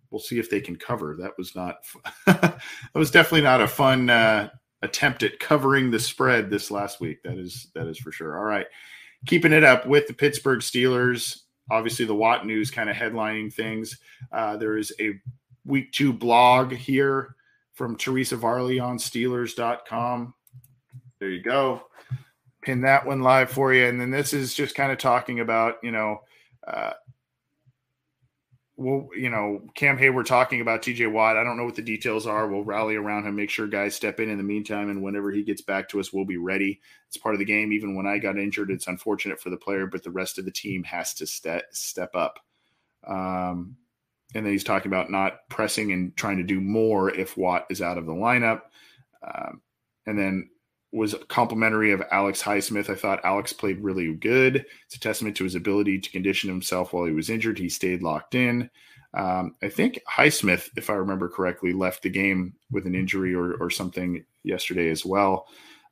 we'll 0.09 0.19
see 0.19 0.39
if 0.39 0.49
they 0.49 0.61
can 0.61 0.75
cover. 0.75 1.15
That 1.17 1.37
was 1.37 1.55
not 1.55 1.77
that 2.25 2.61
was 2.93 3.11
definitely 3.11 3.41
not 3.41 3.61
a 3.61 3.67
fun 3.67 4.09
uh, 4.09 4.49
attempt 4.81 5.23
at 5.23 5.39
covering 5.39 5.91
the 5.91 5.99
spread 5.99 6.49
this 6.49 6.71
last 6.71 6.99
week. 6.99 7.21
That 7.23 7.37
is 7.37 7.67
that 7.75 7.87
is 7.87 7.97
for 7.97 8.11
sure. 8.11 8.37
All 8.37 8.45
right. 8.45 8.67
Keeping 9.25 9.53
it 9.53 9.63
up 9.63 9.85
with 9.85 10.07
the 10.07 10.13
Pittsburgh 10.13 10.59
Steelers. 10.59 11.41
Obviously, 11.69 12.05
the 12.05 12.15
Watt 12.15 12.45
News 12.45 12.71
kind 12.71 12.89
of 12.89 12.95
headlining 12.95 13.53
things. 13.53 13.97
Uh, 14.31 14.57
there 14.57 14.77
is 14.77 14.91
a 14.99 15.13
week 15.65 15.91
two 15.91 16.11
blog 16.11 16.73
here 16.73 17.35
from 17.73 17.95
Teresa 17.95 18.35
Varley 18.35 18.79
on 18.79 18.97
Steelers.com. 18.97 20.33
There 21.19 21.29
you 21.29 21.41
go 21.41 21.83
pin 22.61 22.81
that 22.81 23.05
one 23.05 23.21
live 23.21 23.49
for 23.49 23.73
you. 23.73 23.85
And 23.85 23.99
then 23.99 24.11
this 24.11 24.33
is 24.33 24.53
just 24.53 24.75
kind 24.75 24.91
of 24.91 24.97
talking 24.97 25.39
about, 25.39 25.75
you 25.83 25.91
know, 25.91 26.21
uh, 26.67 26.93
well, 28.81 29.09
you 29.15 29.29
know, 29.29 29.61
Cam 29.75 29.97
Heyward 29.97 30.25
talking 30.25 30.61
about 30.61 30.81
TJ 30.81 31.11
Watt. 31.11 31.37
I 31.37 31.43
don't 31.43 31.57
know 31.57 31.65
what 31.65 31.75
the 31.75 31.81
details 31.81 32.25
are. 32.25 32.47
We'll 32.47 32.63
rally 32.63 32.95
around 32.95 33.25
him, 33.25 33.35
make 33.35 33.49
sure 33.49 33.67
guys 33.67 33.95
step 33.95 34.19
in 34.19 34.29
in 34.29 34.37
the 34.37 34.43
meantime. 34.43 34.89
And 34.89 35.03
whenever 35.03 35.31
he 35.31 35.43
gets 35.43 35.61
back 35.61 35.87
to 35.89 35.99
us, 35.99 36.11
we'll 36.11 36.25
be 36.25 36.37
ready. 36.37 36.81
It's 37.07 37.17
part 37.17 37.35
of 37.35 37.39
the 37.39 37.45
game. 37.45 37.71
Even 37.71 37.95
when 37.95 38.07
I 38.07 38.17
got 38.17 38.37
injured, 38.37 38.71
it's 38.71 38.87
unfortunate 38.87 39.39
for 39.39 39.51
the 39.51 39.57
player, 39.57 39.85
but 39.85 40.03
the 40.03 40.11
rest 40.11 40.39
of 40.39 40.45
the 40.45 40.51
team 40.51 40.83
has 40.83 41.13
to 41.15 41.27
step 41.27 41.65
step 41.71 42.15
up. 42.15 42.39
Um, 43.05 43.77
and 44.33 44.45
then 44.45 44.51
he's 44.51 44.63
talking 44.63 44.91
about 44.91 45.11
not 45.11 45.47
pressing 45.49 45.91
and 45.91 46.15
trying 46.17 46.37
to 46.37 46.43
do 46.43 46.59
more 46.59 47.13
if 47.13 47.37
Watt 47.37 47.67
is 47.69 47.81
out 47.81 47.97
of 47.97 48.05
the 48.05 48.13
lineup. 48.13 48.61
Um, 49.23 49.61
and 50.07 50.17
then 50.17 50.49
was 50.91 51.15
complimentary 51.29 51.91
of 51.91 52.03
Alex 52.11 52.41
Highsmith. 52.41 52.89
I 52.89 52.95
thought 52.95 53.23
Alex 53.23 53.53
played 53.53 53.83
really 53.83 54.13
good. 54.13 54.65
It's 54.85 54.95
a 54.95 54.99
testament 54.99 55.37
to 55.37 55.43
his 55.43 55.55
ability 55.55 55.99
to 55.99 56.11
condition 56.11 56.49
himself 56.49 56.91
while 56.91 57.05
he 57.05 57.13
was 57.13 57.29
injured. 57.29 57.57
He 57.57 57.69
stayed 57.69 58.03
locked 58.03 58.35
in. 58.35 58.69
Um, 59.13 59.55
I 59.61 59.69
think 59.69 59.99
Highsmith, 60.09 60.69
if 60.77 60.89
I 60.89 60.93
remember 60.93 61.29
correctly, 61.29 61.73
left 61.73 62.03
the 62.03 62.09
game 62.09 62.53
with 62.71 62.85
an 62.85 62.95
injury 62.95 63.33
or, 63.33 63.53
or 63.55 63.69
something 63.69 64.23
yesterday 64.43 64.89
as 64.89 65.05
well. 65.05 65.47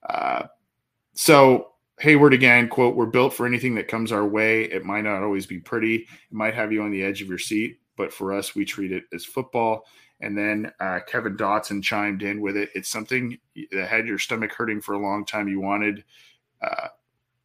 Uh, 0.07 0.43
so 1.13 1.73
Heyward 2.01 2.33
again, 2.33 2.69
quote, 2.69 2.95
we're 2.95 3.05
built 3.05 3.33
for 3.33 3.45
anything 3.45 3.75
that 3.75 3.89
comes 3.89 4.11
our 4.11 4.25
way. 4.25 4.63
It 4.63 4.85
might 4.85 5.03
not 5.03 5.21
always 5.21 5.45
be 5.45 5.59
pretty. 5.59 5.95
It 5.95 6.07
might 6.31 6.53
have 6.53 6.71
you 6.71 6.81
on 6.81 6.91
the 6.91 7.03
edge 7.03 7.21
of 7.21 7.27
your 7.27 7.37
seat, 7.37 7.79
but 7.97 8.13
for 8.13 8.33
us, 8.33 8.55
we 8.55 8.63
treat 8.63 8.93
it 8.93 9.03
as 9.13 9.25
football. 9.25 9.85
And 10.21 10.37
then 10.37 10.71
uh, 10.79 10.99
Kevin 11.07 11.37
Dotson 11.37 11.81
chimed 11.81 12.23
in 12.23 12.41
with 12.41 12.57
it. 12.57 12.69
It's 12.75 12.89
something 12.89 13.37
that 13.71 13.87
had 13.87 14.05
your 14.05 14.19
stomach 14.19 14.51
hurting 14.53 14.81
for 14.81 14.93
a 14.93 14.99
long 14.99 15.25
time. 15.25 15.47
You 15.47 15.61
wanted, 15.61 16.03
uh, 16.61 16.87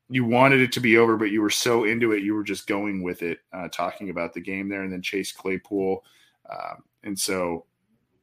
you 0.08 0.24
wanted 0.24 0.60
it 0.60 0.72
to 0.72 0.80
be 0.80 0.98
over, 0.98 1.16
but 1.16 1.30
you 1.30 1.40
were 1.40 1.50
so 1.50 1.84
into 1.84 2.12
it, 2.12 2.22
you 2.22 2.34
were 2.34 2.42
just 2.42 2.66
going 2.66 3.02
with 3.02 3.22
it, 3.22 3.38
uh, 3.52 3.68
talking 3.68 4.10
about 4.10 4.34
the 4.34 4.40
game 4.40 4.68
there. 4.68 4.82
And 4.82 4.92
then 4.92 5.02
Chase 5.02 5.32
Claypool, 5.32 6.04
um, 6.50 6.82
and 7.04 7.18
so 7.18 7.64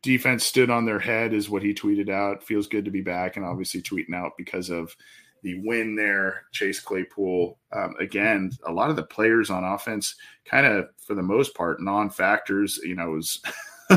defense 0.01 0.45
stood 0.45 0.69
on 0.69 0.85
their 0.85 0.99
head, 0.99 1.33
is 1.33 1.49
what 1.49 1.63
he 1.63 1.73
tweeted 1.73 2.09
out. 2.09 2.43
Feels 2.43 2.67
good 2.67 2.85
to 2.85 2.91
be 2.91 3.01
back, 3.01 3.37
and 3.37 3.45
obviously 3.45 3.81
tweeting 3.81 4.15
out 4.15 4.33
because 4.37 4.69
of 4.69 4.95
the 5.43 5.59
win 5.63 5.95
there. 5.95 6.43
Chase 6.51 6.79
Claypool, 6.79 7.57
um, 7.73 7.95
again, 7.99 8.51
a 8.67 8.71
lot 8.71 8.89
of 8.89 8.95
the 8.95 9.03
players 9.03 9.49
on 9.49 9.63
offense, 9.63 10.15
kind 10.45 10.65
of 10.65 10.89
for 10.97 11.15
the 11.15 11.23
most 11.23 11.55
part, 11.55 11.81
non-factors. 11.81 12.79
You 12.83 12.95
know, 12.95 13.11
was 13.11 13.41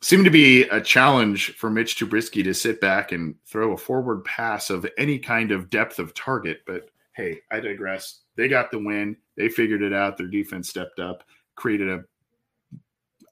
seemed 0.00 0.24
to 0.24 0.30
be 0.30 0.62
a 0.62 0.80
challenge 0.80 1.56
for 1.56 1.70
Mitch 1.70 1.96
Trubisky 1.96 2.44
to 2.44 2.54
sit 2.54 2.80
back 2.80 3.12
and 3.12 3.34
throw 3.46 3.72
a 3.72 3.76
forward 3.76 4.24
pass 4.24 4.70
of 4.70 4.86
any 4.96 5.18
kind 5.18 5.50
of 5.50 5.70
depth 5.70 5.98
of 5.98 6.14
target. 6.14 6.60
But 6.66 6.90
hey, 7.14 7.40
I 7.50 7.60
digress. 7.60 8.20
They 8.36 8.48
got 8.48 8.70
the 8.70 8.78
win. 8.78 9.16
They 9.36 9.48
figured 9.48 9.82
it 9.82 9.92
out. 9.92 10.16
Their 10.16 10.28
defense 10.28 10.68
stepped 10.68 11.00
up, 11.00 11.24
created 11.56 11.88
a 11.88 12.04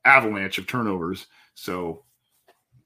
avalanche 0.04 0.58
of 0.58 0.66
turnovers. 0.66 1.26
So 1.54 2.04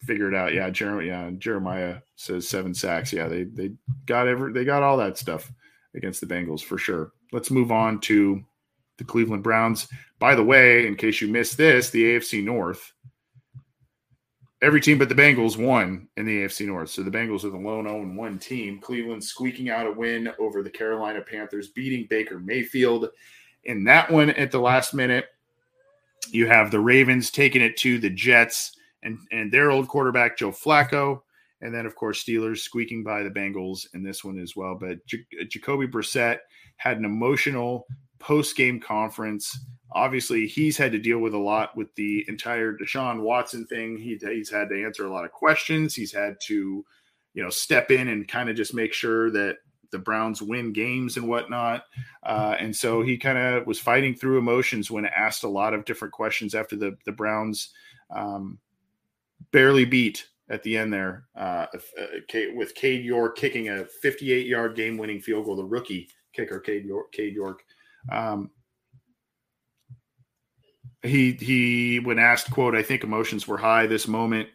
figure 0.03 0.29
it 0.29 0.35
out. 0.35 0.53
Yeah, 0.53 0.71
Jeremiah, 0.71 1.07
yeah, 1.07 1.31
Jeremiah 1.39 1.97
says 2.17 2.49
seven 2.49 2.75
sacks. 2.75 3.13
Yeah, 3.13 3.29
they 3.29 3.45
they 3.45 3.73
got 4.07 4.29
every 4.29 4.53
they 4.53 4.65
got 4.65 4.83
all 4.83 4.99
that 4.99 5.19
stuff 5.19 5.51
against 5.95 6.21
the 6.21 6.27
Bengals 6.27 6.63
for 6.63 6.79
sure. 6.79 7.13
Let's 7.33 7.51
move 7.51 7.73
on 7.73 8.01
to 8.01 8.45
the 8.99 9.05
Cleveland 9.05 9.43
Browns. 9.43 9.89
By 10.19 10.35
the 10.35 10.45
way, 10.45 10.87
in 10.87 10.97
case 10.97 11.21
you 11.21 11.29
missed 11.29 11.57
this, 11.57 11.91
the 11.91 12.05
AFC 12.05 12.45
North 12.45 12.93
every 14.63 14.81
team 14.81 14.99
but 14.99 15.09
the 15.09 15.15
Bengals 15.15 15.57
won 15.57 16.09
in 16.17 16.27
the 16.27 16.45
AFC 16.45 16.67
North. 16.67 16.91
So 16.91 17.03
the 17.03 17.11
Bengals 17.11 17.45
are 17.45 17.51
the 17.51 17.57
lone 17.57 17.87
0 17.87 18.15
1 18.15 18.39
team. 18.39 18.81
Cleveland 18.81 19.25
squeaking 19.25 19.71
out 19.71 19.87
a 19.87 19.93
win 19.93 20.33
over 20.39 20.63
the 20.63 20.71
Carolina 20.71 21.21
Panthers, 21.21 21.69
beating 21.69 22.07
Baker 22.09 22.39
Mayfield. 22.39 23.09
In 23.65 23.85
that 23.85 24.11
one 24.11 24.31
at 24.31 24.51
the 24.51 24.61
last 24.61 24.95
minute, 24.95 25.27
you 26.31 26.47
have 26.47 26.71
the 26.71 26.81
Ravens 26.81 27.31
taking 27.31 27.63
it 27.63 27.77
to 27.79 27.99
the 27.99 28.11
Jets 28.11 28.77
and, 29.03 29.19
and 29.33 29.51
their 29.51 29.71
old 29.71 29.89
quarterback, 29.89 30.37
Joe 30.37 30.51
Flacco. 30.51 31.23
And 31.63 31.75
then, 31.75 31.85
of 31.85 31.95
course, 31.95 32.25
Steelers 32.25 32.59
squeaking 32.59 33.03
by 33.05 33.23
the 33.23 33.31
Bengals 33.31 33.87
in 33.93 34.03
this 34.03 34.25
one 34.25 34.39
as 34.39 34.57
well. 34.57 34.77
But 34.77 35.05
J- 35.07 35.27
Jacoby 35.47 35.87
Brissett 35.87 36.39
had 36.77 36.97
an 36.97 37.05
emotional 37.05 37.87
post 38.19 38.57
game 38.57 38.81
conference 38.81 39.59
obviously 39.93 40.47
he's 40.47 40.77
had 40.77 40.93
to 40.93 40.99
deal 40.99 41.19
with 41.19 41.35
a 41.35 41.39
lot 41.39 41.77
with 41.77 41.95
the 41.95 42.25
entire 42.29 42.77
Deshaun 42.77 43.21
Watson 43.21 43.67
thing. 43.67 43.97
He, 43.97 44.19
he's 44.21 44.51
had 44.51 44.69
to 44.69 44.85
answer 44.85 45.07
a 45.07 45.13
lot 45.13 45.25
of 45.25 45.33
questions. 45.33 45.95
He's 45.95 46.13
had 46.13 46.37
to, 46.47 46.85
you 47.35 47.43
know, 47.43 47.51
step 47.51 47.91
in 47.91 48.09
and 48.09 48.29
kind 48.29 48.49
of 48.49 48.57
just 48.57 48.75
make 48.75 48.93
sure 48.93 49.31
that 49.31 49.59
the 49.91 49.99
Browns 49.99 50.41
win 50.41 50.73
games 50.73 51.17
and 51.17 51.29
whatnot. 51.29 51.85
Uh, 52.23 52.55
and 52.59 52.75
so 52.75 53.03
he 53.03 53.17
kind 53.19 53.39
of 53.39 53.67
was 53.67 53.79
fighting 53.79 54.15
through 54.15 54.39
emotions 54.39 54.91
when 54.91 55.07
asked 55.07 55.45
a 55.45 55.49
lot 55.49 55.75
of 55.75 55.85
different 55.85 56.15
questions 56.15 56.55
after 56.55 56.77
the 56.77 56.97
the 57.05 57.13
Browns 57.13 57.71
um, 58.15 58.59
barely 59.53 59.85
beat 59.85 60.27
at 60.49 60.63
the 60.65 60.77
end 60.77 60.93
there 60.93 61.25
uh, 61.37 61.67
uh 61.73 62.07
with 62.55 62.75
Cade 62.75 63.05
York 63.05 63.37
kicking 63.37 63.69
a 63.69 63.85
58 63.85 64.47
yard 64.47 64.77
game 64.77 64.97
winning 64.97 65.21
field 65.21 65.45
goal. 65.45 65.57
The 65.57 65.65
rookie 65.65 66.09
kicker 66.33 66.61
Cade 66.61 66.85
York. 66.85 67.13
Cade 67.13 67.35
York. 67.35 67.63
Um, 68.11 68.51
he 71.03 71.33
he 71.33 72.01
when 72.01 72.19
asked 72.19 72.51
quote 72.51 72.75
i 72.75 72.83
think 72.83 73.03
emotions 73.03 73.49
were 73.49 73.57
high 73.57 73.87
this 73.87 74.07
moment 74.07 74.49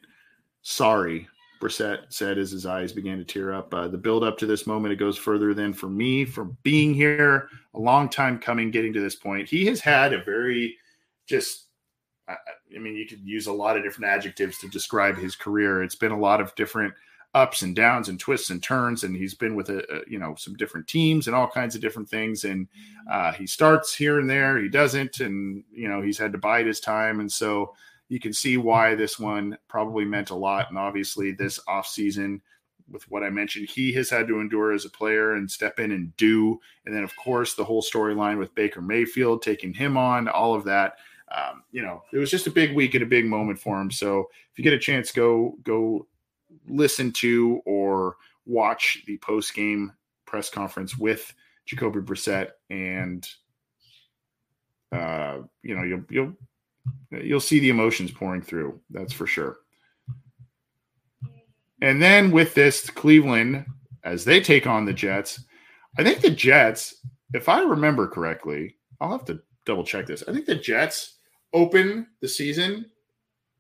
sorry 0.62 1.27
Brissett 1.62 2.01
said 2.10 2.38
as 2.38 2.51
his 2.51 2.65
eyes 2.65 2.91
began 2.91 3.17
to 3.17 3.23
tear 3.23 3.53
up. 3.53 3.73
Uh, 3.73 3.88
the 3.88 3.97
build 3.97 4.23
up 4.23 4.38
to 4.39 4.45
this 4.45 4.67
moment, 4.67 4.91
it 4.91 4.97
goes 4.97 5.17
further 5.17 5.53
than 5.53 5.73
for 5.73 5.88
me 5.88 6.25
from 6.25 6.58
being 6.63 6.93
here, 6.93 7.49
a 7.73 7.79
long 7.79 8.10
time 8.10 8.38
coming, 8.39 8.71
getting 8.71 8.93
to 8.93 8.99
this 8.99 9.15
point. 9.15 9.47
He 9.47 9.65
has 9.65 9.79
had 9.79 10.13
a 10.13 10.23
very 10.23 10.77
just, 11.25 11.65
I, 12.27 12.36
I 12.75 12.79
mean, 12.79 12.95
you 12.95 13.08
could 13.08 13.21
use 13.25 13.47
a 13.47 13.53
lot 13.53 13.77
of 13.77 13.84
different 13.84 14.12
adjectives 14.12 14.60
to 14.60 14.67
describe 14.67 15.17
his 15.17 15.36
career. 15.36 15.81
It's 15.81 15.95
been 15.95 16.12
a 16.12 16.19
lot 16.19 16.41
of 16.41 16.53
different 16.55 16.93
ups 17.36 17.63
and 17.63 17.76
downs 17.76 18.08
and 18.08 18.17
twists 18.17 18.50
and 18.50 18.63
turns 18.63 19.04
and 19.04 19.13
he's 19.13 19.34
been 19.34 19.56
with 19.56 19.69
a, 19.69 19.80
a, 19.93 20.00
you 20.08 20.17
know 20.17 20.34
some 20.36 20.56
different 20.56 20.88
teams 20.88 21.28
and 21.28 21.36
all 21.36 21.50
kinds 21.50 21.76
of 21.76 21.82
different 21.82 22.10
things 22.10 22.45
and 22.45 22.65
uh, 23.12 23.34
he 23.34 23.45
starts 23.45 23.93
here 23.93 24.19
and 24.19 24.30
there 24.30 24.58
he 24.58 24.69
doesn't 24.69 25.19
and 25.19 25.62
you 25.69 25.89
know 25.89 26.02
he's 26.02 26.17
had 26.17 26.32
to 26.32 26.38
bide 26.38 26.65
his 26.65 26.80
time 26.80 27.19
and 27.19 27.30
so 27.30 27.76
you 28.08 28.21
can 28.21 28.32
see 28.32 28.56
why 28.56 28.95
this 28.95 29.19
one 29.19 29.58
probably 29.67 30.06
meant 30.06 30.30
a 30.30 30.36
lot 30.36 30.69
and 30.69 30.78
obviously 30.78 31.34
this 31.34 31.60
off 31.67 31.86
season 31.86 32.41
with 32.89 33.04
what 33.12 33.24
I 33.24 33.30
mentioned 33.30 33.67
he 33.67 33.91
has 33.93 34.10
had 34.10 34.30
to 34.30 34.39
endure 34.39 34.71
as 34.71 34.86
a 34.86 34.89
player 34.89 35.34
and 35.34 35.52
step 35.52 35.78
in 35.78 35.91
and 35.91 36.15
do 36.15 36.58
and 36.86 36.95
then 36.95 37.04
of 37.04 37.13
course 37.17 37.54
the 37.54 37.65
whole 37.65 37.82
storyline 37.82 38.39
with 38.39 38.56
Baker 38.56 38.82
Mayfield 38.82 39.41
taking 39.41 39.74
him 39.74 39.98
on 39.98 40.30
all 40.30 40.56
of 40.56 40.63
that 40.63 40.93
um, 41.36 41.63
you 41.74 41.82
know 41.82 42.02
it 42.13 42.17
was 42.17 42.32
just 42.32 42.48
a 42.48 42.52
big 42.52 42.74
week 42.74 42.93
and 42.93 43.04
a 43.04 43.08
big 43.08 43.26
moment 43.26 43.60
for 43.60 43.82
him 43.82 43.91
so 43.91 44.30
if 44.54 44.58
you 44.58 44.63
get 44.63 44.71
a 44.71 44.80
chance 44.80 45.12
go 45.12 45.58
go 45.63 46.08
listen 46.68 47.12
to 47.13 47.62
or 47.65 48.18
watch 48.46 49.04
the 49.08 49.18
post 49.20 49.54
game 49.54 49.91
press 50.26 50.50
conference 50.50 50.98
with 50.98 51.34
Jacoby 51.65 52.00
Brissett, 52.00 52.52
and 52.70 53.28
uh, 54.91 55.39
you 55.63 55.76
know 55.76 55.84
you'll 55.84 56.04
you'll 56.10 56.34
you'll 57.12 57.39
see 57.39 57.60
the 57.60 57.70
emotions 57.70 58.12
pouring 58.12 58.41
through. 58.41 58.80
That's 58.89 59.13
for 59.13 59.28
sure. 59.28 59.58
And 61.82 62.02
then 62.02 62.32
with 62.32 62.54
this 62.54 62.89
Cleveland, 62.89 63.65
as 64.04 64.26
they 64.26 64.39
take 64.39 64.65
on 64.65 64.86
the 64.86 64.94
Jets, 64.94 65.44
I 65.98 66.04
think 66.04 66.22
the 66.22 66.30
Jets, 66.30 66.96
if 67.34 67.50
I 67.50 67.62
remember 67.62 68.08
correctly, 68.08 68.78
I'll 69.02 69.12
have 69.12 69.26
to 69.26 69.41
double 69.65 69.84
check 69.84 70.06
this. 70.06 70.24
I 70.28 70.34
think 70.34 70.46
the 70.46 70.56
Jets 70.56 71.18
open 71.54 72.08
the 72.22 72.28
season 72.28 72.89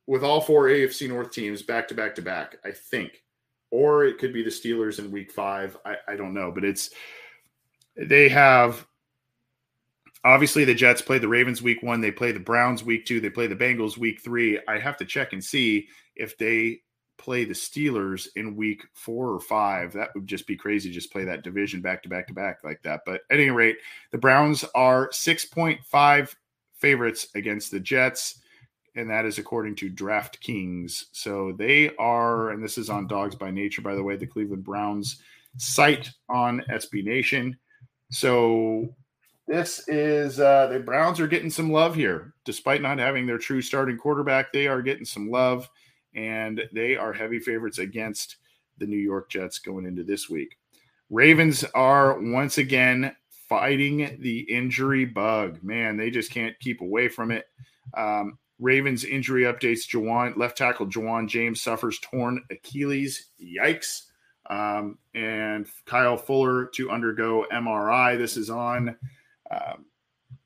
with 0.07 0.23
all 0.23 0.41
four 0.41 0.65
AFC 0.65 1.07
North 1.07 1.31
teams 1.31 1.61
back 1.61 1.87
to 1.87 1.93
back 1.93 2.15
to 2.15 2.21
back, 2.21 2.57
I 2.63 2.71
think. 2.71 3.23
Or 3.71 4.05
it 4.05 4.19
could 4.19 4.33
be 4.33 4.43
the 4.43 4.49
Steelers 4.49 4.99
in 4.99 5.11
week 5.11 5.31
five. 5.31 5.77
I, 5.85 5.95
I 6.07 6.15
don't 6.15 6.33
know, 6.33 6.51
but 6.51 6.63
it's 6.63 6.91
they 7.97 8.29
have 8.29 8.85
obviously 10.23 10.65
the 10.65 10.73
Jets 10.73 11.01
play 11.01 11.17
the 11.17 11.27
Ravens 11.27 11.61
week 11.61 11.81
one, 11.83 12.01
they 12.01 12.11
play 12.11 12.31
the 12.31 12.39
Browns 12.39 12.83
week 12.83 13.05
two, 13.05 13.19
they 13.19 13.29
play 13.29 13.47
the 13.47 13.55
Bengals 13.55 13.97
week 13.97 14.21
three. 14.21 14.59
I 14.67 14.79
have 14.79 14.97
to 14.97 15.05
check 15.05 15.33
and 15.33 15.43
see 15.43 15.87
if 16.15 16.37
they 16.37 16.81
play 17.17 17.45
the 17.45 17.53
Steelers 17.53 18.27
in 18.35 18.55
week 18.55 18.83
four 18.93 19.29
or 19.29 19.39
five. 19.39 19.93
That 19.93 20.09
would 20.15 20.27
just 20.27 20.47
be 20.47 20.55
crazy. 20.55 20.91
Just 20.91 21.11
play 21.11 21.23
that 21.25 21.43
division 21.43 21.81
back 21.81 22.03
to 22.03 22.09
back 22.09 22.27
to 22.27 22.33
back 22.33 22.63
like 22.63 22.81
that. 22.83 23.01
But 23.05 23.21
at 23.29 23.39
any 23.39 23.49
rate, 23.49 23.77
the 24.11 24.17
Browns 24.17 24.63
are 24.75 25.09
6.5 25.09 26.35
favorites 26.73 27.27
against 27.35 27.71
the 27.71 27.79
Jets. 27.79 28.41
And 28.95 29.09
that 29.09 29.25
is 29.25 29.37
according 29.37 29.75
to 29.77 29.89
DraftKings. 29.89 31.05
So 31.11 31.53
they 31.57 31.93
are, 31.97 32.51
and 32.51 32.63
this 32.63 32.77
is 32.77 32.89
on 32.89 33.07
Dawgs 33.07 33.35
by 33.35 33.51
Nature, 33.51 33.81
by 33.81 33.95
the 33.95 34.03
way, 34.03 34.15
the 34.15 34.27
Cleveland 34.27 34.63
Browns 34.63 35.21
site 35.57 36.11
on 36.29 36.63
SB 36.71 37.03
Nation. 37.03 37.57
So 38.09 38.95
this 39.47 39.87
is 39.87 40.39
uh, 40.39 40.67
the 40.67 40.79
Browns 40.79 41.19
are 41.19 41.27
getting 41.27 41.49
some 41.49 41.71
love 41.71 41.95
here, 41.95 42.33
despite 42.45 42.81
not 42.81 42.97
having 42.99 43.25
their 43.25 43.37
true 43.37 43.61
starting 43.61 43.97
quarterback. 43.97 44.51
They 44.51 44.67
are 44.67 44.81
getting 44.81 45.05
some 45.05 45.29
love 45.29 45.69
and 46.15 46.61
they 46.71 46.95
are 46.95 47.13
heavy 47.13 47.39
favorites 47.39 47.79
against 47.79 48.37
the 48.77 48.85
New 48.85 48.97
York 48.97 49.29
Jets 49.29 49.59
going 49.59 49.85
into 49.85 50.03
this 50.03 50.29
week. 50.29 50.57
Ravens 51.09 51.63
are 51.75 52.19
once 52.19 52.57
again 52.57 53.15
fighting 53.47 54.17
the 54.21 54.39
injury 54.39 55.05
bug. 55.05 55.61
Man, 55.63 55.97
they 55.97 56.09
just 56.09 56.31
can't 56.31 56.57
keep 56.59 56.81
away 56.81 57.09
from 57.09 57.31
it. 57.31 57.45
Um, 57.95 58.37
Ravens 58.59 59.03
injury 59.03 59.43
updates: 59.43 59.87
Ja'Wuan 59.89 60.37
left 60.37 60.57
tackle 60.57 60.87
Ja'Wuan 60.87 61.27
James 61.27 61.61
suffers 61.61 61.99
torn 61.99 62.41
Achilles. 62.49 63.29
Yikes! 63.41 64.03
Um, 64.49 64.97
and 65.13 65.67
Kyle 65.85 66.17
Fuller 66.17 66.65
to 66.75 66.91
undergo 66.91 67.45
MRI. 67.51 68.17
This 68.17 68.37
is 68.37 68.49
on. 68.49 68.95
Um, 69.51 69.85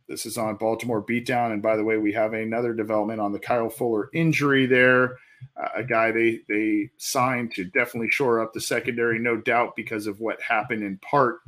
this 0.08 0.26
is 0.26 0.40
on 0.40 0.56
Baltimore 0.56 1.06
beatdown. 1.06 1.54
And 1.54 1.62
by 1.62 1.76
the 1.76 1.84
way, 1.84 1.98
we 1.98 2.12
have 2.14 2.34
another 2.34 2.74
development 2.74 3.22
on 3.22 3.32
the 3.32 3.40
Kyle 3.40 3.70
Fuller 3.70 4.10
injury 4.12 4.66
there 4.66 5.18
a 5.76 5.84
guy 5.84 6.12
they 6.12 6.42
they 6.48 6.90
signed 6.98 7.54
to 7.54 7.66
definitely 7.66 8.10
shore 8.10 8.42
up 8.42 8.54
the 8.54 8.62
secondary, 8.62 9.20
no 9.20 9.38
doubt, 9.38 9.76
because 9.76 10.08
of 10.08 10.20
what 10.20 10.42
happened 10.42 10.84
in 10.84 10.98
part 10.98 11.40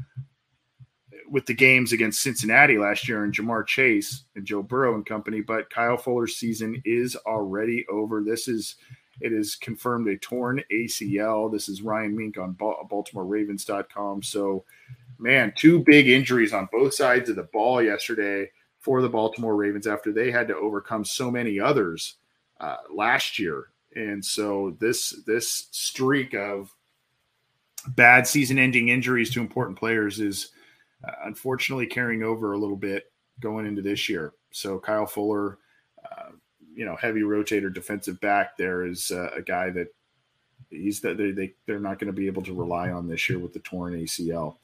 with 1.32 1.46
the 1.46 1.54
games 1.54 1.94
against 1.94 2.22
Cincinnati 2.22 2.78
last 2.78 3.08
year 3.08 3.24
and 3.24 3.34
Ja'Marr 3.34 3.66
Chase 3.66 4.26
and 4.36 4.46
Joe 4.46 4.62
Burrow 4.62 4.96
and 4.96 5.06
company. 5.06 5.42
But 5.42 5.70
Kyle 5.70 5.98
Fuller's 5.98 6.36
season 6.36 6.82
is 6.86 7.16
already 7.16 7.86
over. 7.90 8.22
This 8.22 8.48
is 8.48 8.76
it 9.22 9.32
is 9.32 9.56
confirmed 9.56 10.08
a 10.08 10.18
torn 10.18 10.64
ACL. 10.72 11.52
This 11.52 11.70
is 11.70 11.82
Ryan 11.82 12.18
Mink 12.18 12.38
on 12.38 12.56
BaltimoreRavens.com. 12.56 14.24
So, 14.24 14.66
man, 15.20 15.54
two 15.56 15.80
big 15.80 16.08
injuries 16.10 16.54
on 16.54 16.70
both 16.72 16.94
sides 16.94 17.30
of 17.30 17.36
the 17.36 17.44
ball 17.44 17.82
yesterday 17.82 18.50
for 18.80 19.02
the 19.02 19.10
Baltimore 19.10 19.56
Ravens 19.56 19.88
after 19.88 20.12
they 20.12 20.32
had 20.32 20.48
to 20.48 20.56
overcome 20.56 21.06
so 21.06 21.30
many 21.30 21.60
others 21.60 22.16
uh, 22.60 22.78
last 22.92 23.38
year 23.38 23.68
and 23.96 24.24
so 24.24 24.76
this 24.80 25.12
this 25.26 25.68
streak 25.72 26.34
of 26.34 26.74
bad 27.90 28.28
season-ending 28.28 28.90
injuries 28.90 29.32
to 29.32 29.42
important 29.42 29.78
players 29.78 30.20
is 30.20 30.50
uh, 31.04 31.12
unfortunately 31.26 31.88
carrying 31.88 32.24
over 32.24 32.54
a 32.54 32.58
little 32.58 32.76
bit 32.76 33.12
going 33.40 33.66
into 33.66 33.82
this 33.82 34.08
year. 34.10 34.34
So 34.52 34.80
Kyle 34.80 35.06
Fuller, 35.06 35.58
uh, 36.04 36.32
you 36.74 36.86
know, 36.86 36.96
heavy 36.96 37.22
rotator 37.22 37.74
defensive 37.74 38.20
back, 38.22 38.58
there 38.58 38.86
is 38.86 39.12
uh, 39.12 39.30
a 39.36 39.42
guy 39.42 39.70
that 39.72 39.88
he's 40.70 41.02
that 41.02 41.18
they, 41.18 41.32
they 41.32 41.54
they're 41.66 41.80
not 41.80 42.00
going 42.00 42.08
to 42.08 42.18
be 42.18 42.28
able 42.28 42.44
to 42.44 42.54
rely 42.54 42.92
on 42.92 43.08
this 43.08 43.30
year 43.30 43.40
with 43.40 43.54
the 43.54 43.60
torn 43.60 43.94
ACL. 43.94 44.34
All 44.34 44.58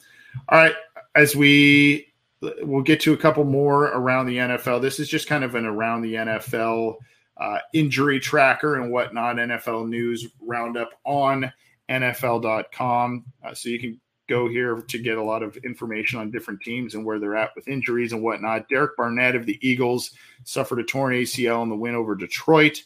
right, 0.50 0.76
as 1.16 1.36
we 1.36 2.14
we'll 2.62 2.84
get 2.84 3.00
to 3.02 3.14
a 3.14 3.18
couple 3.18 3.44
more 3.44 3.86
around 3.86 4.28
the 4.28 4.38
NFL. 4.38 4.82
This 4.82 5.00
is 5.00 5.10
just 5.10 5.28
kind 5.28 5.44
of 5.44 5.56
an 5.56 5.66
around 5.66 6.02
the 6.02 6.14
NFL 6.14 6.98
uh, 7.38 7.60
injury 7.74 8.20
tracker 8.20 8.82
and 8.82 8.92
whatnot, 8.92 9.38
NFL 9.38 9.88
news 9.88 10.28
roundup 10.40 10.92
on 11.04 11.52
NFL.com. 11.90 13.26
Uh, 13.44 13.54
so 13.54 13.70
you 13.70 13.80
can 13.80 14.00
go 14.28 14.48
here 14.48 14.76
to 14.76 14.98
get 14.98 15.18
a 15.18 15.24
lot 15.24 15.44
of 15.44 15.58
information 15.58 16.20
on 16.20 16.32
different 16.32 16.62
teams 16.62 16.96
and 16.96 17.06
where 17.06 17.20
they're 17.20 17.36
at 17.36 17.56
with 17.56 17.68
injuries 17.68 18.14
and 18.14 18.22
whatnot. 18.22 18.70
Derek 18.70 18.98
Barnett 18.98 19.36
of 19.36 19.46
the 19.46 19.58
Eagles 19.62 20.12
suffered 20.44 20.80
a 20.80 20.84
torn 20.84 21.14
ACL 21.14 21.64
in 21.64 21.70
the 21.70 21.76
win 21.76 21.96
over 21.96 22.16
Detroit. 22.16 22.84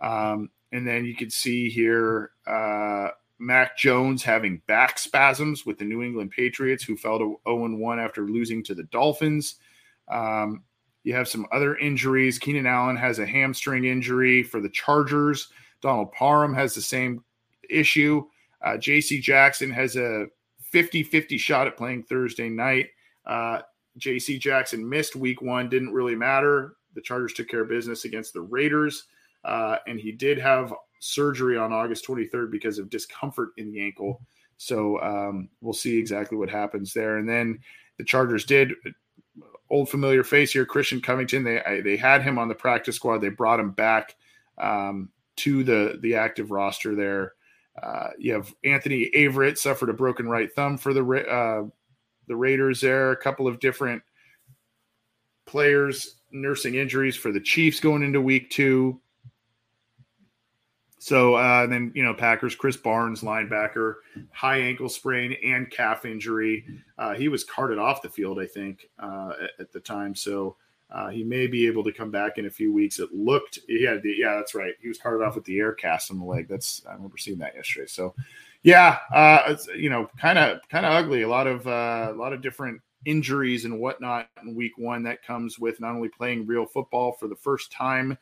Um, 0.00 0.50
and 0.72 0.86
then 0.86 1.04
you 1.04 1.14
can 1.14 1.30
see 1.30 1.70
here 1.70 2.30
uh, 2.46 3.08
Mac 3.38 3.76
Jones 3.76 4.22
having 4.22 4.62
back 4.66 4.98
spasms 4.98 5.66
with 5.66 5.78
the 5.78 5.84
New 5.84 6.02
England 6.02 6.30
Patriots, 6.30 6.84
who 6.84 6.96
fell 6.96 7.18
to 7.18 7.40
0 7.46 7.76
1 7.76 7.98
after 7.98 8.22
losing 8.22 8.62
to 8.64 8.74
the 8.74 8.84
Dolphins. 8.84 9.56
Um, 10.08 10.62
you 11.04 11.14
have 11.14 11.28
some 11.28 11.46
other 11.52 11.76
injuries. 11.76 12.38
Keenan 12.38 12.66
Allen 12.66 12.96
has 12.96 13.18
a 13.18 13.26
hamstring 13.26 13.84
injury 13.84 14.42
for 14.42 14.60
the 14.60 14.68
Chargers. 14.68 15.48
Donald 15.80 16.12
Parham 16.12 16.54
has 16.54 16.74
the 16.74 16.80
same 16.80 17.24
issue. 17.68 18.24
Uh, 18.64 18.76
JC 18.76 19.20
Jackson 19.20 19.70
has 19.70 19.96
a 19.96 20.26
50 20.72 21.02
50 21.04 21.38
shot 21.38 21.66
at 21.66 21.76
playing 21.76 22.02
Thursday 22.02 22.48
night. 22.48 22.88
Uh, 23.26 23.60
JC 23.98 24.40
Jackson 24.40 24.88
missed 24.88 25.14
week 25.14 25.42
one, 25.42 25.68
didn't 25.68 25.92
really 25.92 26.16
matter. 26.16 26.76
The 26.94 27.02
Chargers 27.02 27.34
took 27.34 27.48
care 27.48 27.62
of 27.62 27.68
business 27.68 28.04
against 28.04 28.32
the 28.32 28.40
Raiders. 28.40 29.04
Uh, 29.44 29.76
and 29.86 30.00
he 30.00 30.12
did 30.12 30.38
have 30.38 30.72
surgery 31.00 31.56
on 31.58 31.72
August 31.72 32.06
23rd 32.06 32.50
because 32.50 32.78
of 32.78 32.90
discomfort 32.90 33.50
in 33.56 33.70
the 33.70 33.80
ankle. 33.80 34.20
So 34.56 35.00
um, 35.00 35.48
we'll 35.60 35.72
see 35.72 35.98
exactly 35.98 36.38
what 36.38 36.48
happens 36.48 36.92
there. 36.92 37.18
And 37.18 37.28
then 37.28 37.58
the 37.98 38.04
Chargers 38.04 38.44
did 38.44 38.72
old 39.68 39.88
familiar 39.88 40.22
face 40.22 40.52
here, 40.52 40.64
Christian 40.64 41.00
Covington. 41.00 41.42
They 41.42 41.80
they 41.82 41.96
had 41.96 42.22
him 42.22 42.38
on 42.38 42.48
the 42.48 42.54
practice 42.54 42.96
squad. 42.96 43.18
They 43.18 43.30
brought 43.30 43.60
him 43.60 43.70
back 43.72 44.14
um, 44.58 45.08
to 45.36 45.64
the 45.64 45.98
the 46.02 46.14
active 46.14 46.50
roster 46.50 46.94
there. 46.94 47.32
Uh, 47.80 48.08
you 48.18 48.32
have 48.34 48.54
Anthony 48.64 49.10
Averett 49.14 49.56
suffered 49.56 49.88
a 49.88 49.94
broken 49.94 50.28
right 50.28 50.52
thumb 50.52 50.76
for 50.76 50.92
the 50.92 51.02
uh, 51.02 51.68
the 52.28 52.36
Raiders. 52.36 52.80
There, 52.80 53.12
a 53.12 53.16
couple 53.16 53.46
of 53.46 53.60
different 53.60 54.02
players 55.46 56.16
nursing 56.30 56.74
injuries 56.74 57.16
for 57.16 57.32
the 57.32 57.40
Chiefs 57.40 57.80
going 57.80 58.02
into 58.02 58.20
Week 58.20 58.50
Two. 58.50 59.00
So 61.02 61.34
uh, 61.34 61.66
then, 61.66 61.90
you 61.96 62.04
know, 62.04 62.14
Packers, 62.14 62.54
Krys 62.54 62.80
Barnes, 62.80 63.22
linebacker, 63.22 63.94
high 64.30 64.58
ankle 64.58 64.88
sprain 64.88 65.36
and 65.44 65.68
calf 65.68 66.04
injury. 66.04 66.64
Uh, 66.96 67.14
he 67.14 67.26
was 67.26 67.42
carted 67.42 67.76
off 67.76 68.02
the 68.02 68.08
field, 68.08 68.38
I 68.38 68.46
think, 68.46 68.86
uh, 69.00 69.32
at, 69.42 69.50
at, 69.58 69.72
the 69.72 69.80
time. 69.80 70.14
So 70.14 70.54
uh, 70.92 71.08
he 71.08 71.24
may 71.24 71.46
be 71.46 71.66
able 71.66 71.82
to 71.82 71.92
come 71.92 72.10
back 72.10 72.38
in 72.38 72.46
a 72.46 72.50
few 72.50 72.72
weeks. 72.72 72.98
It 72.98 73.12
looked, 73.12 73.58
yeah, 73.66 73.96
yeah, 74.04 74.36
that's 74.36 74.54
right. 74.54 74.74
He 74.80 74.88
was 74.88 74.98
carted 74.98 75.26
off 75.26 75.34
with 75.34 75.44
the 75.44 75.58
air 75.58 75.72
cast 75.72 76.10
on 76.10 76.18
the 76.18 76.24
leg. 76.24 76.48
That's 76.48 76.82
I 76.88 76.92
remember 76.92 77.16
seeing 77.16 77.38
that 77.38 77.54
yesterday. 77.54 77.86
So, 77.86 78.14
yeah, 78.62 78.98
uh, 79.12 79.56
you 79.76 79.90
know, 79.90 80.08
kind 80.20 80.38
of, 80.38 80.60
kind 80.68 80.86
of 80.86 80.92
ugly. 80.92 81.22
A 81.22 81.28
lot 81.28 81.46
of, 81.46 81.66
uh, 81.66 82.10
a 82.10 82.16
lot 82.16 82.32
of 82.32 82.42
different 82.42 82.80
injuries 83.04 83.64
and 83.64 83.80
whatnot 83.80 84.28
in 84.42 84.54
week 84.54 84.78
one 84.78 85.02
that 85.02 85.24
comes 85.24 85.58
with 85.58 85.80
not 85.80 85.94
only 85.94 86.08
playing 86.08 86.46
real 86.46 86.66
football 86.66 87.12
for 87.12 87.26
the 87.26 87.34
first 87.34 87.72
time 87.72 88.16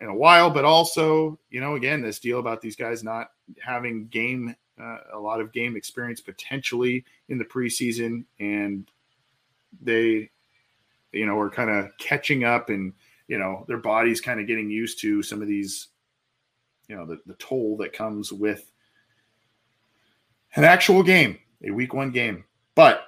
in 0.00 0.08
a 0.08 0.14
while, 0.14 0.50
but 0.50 0.64
also, 0.64 1.38
you 1.50 1.60
know, 1.60 1.74
again, 1.76 2.02
this 2.02 2.18
deal 2.18 2.38
about 2.38 2.60
these 2.60 2.76
guys 2.76 3.04
not 3.04 3.28
having 3.62 4.06
game, 4.08 4.54
uh, 4.80 4.98
a 5.12 5.18
lot 5.18 5.40
of 5.40 5.52
game 5.52 5.76
experience 5.76 6.20
potentially 6.20 7.04
in 7.28 7.38
the 7.38 7.44
preseason, 7.44 8.24
and 8.40 8.90
they, 9.82 10.30
you 11.14 11.26
know, 11.26 11.38
are 11.38 11.50
kind 11.50 11.70
of 11.70 11.96
catching 11.98 12.44
up, 12.44 12.68
and 12.68 12.92
you 13.28 13.38
know, 13.38 13.64
their 13.68 13.78
bodies 13.78 14.20
kind 14.20 14.40
of 14.40 14.46
getting 14.46 14.70
used 14.70 15.00
to 15.00 15.22
some 15.22 15.40
of 15.40 15.48
these, 15.48 15.88
you 16.88 16.96
know, 16.96 17.06
the, 17.06 17.20
the 17.26 17.34
toll 17.34 17.76
that 17.78 17.92
comes 17.92 18.32
with 18.32 18.70
an 20.56 20.64
actual 20.64 21.02
game, 21.02 21.38
a 21.62 21.70
week 21.70 21.94
one 21.94 22.10
game. 22.10 22.44
But 22.74 23.06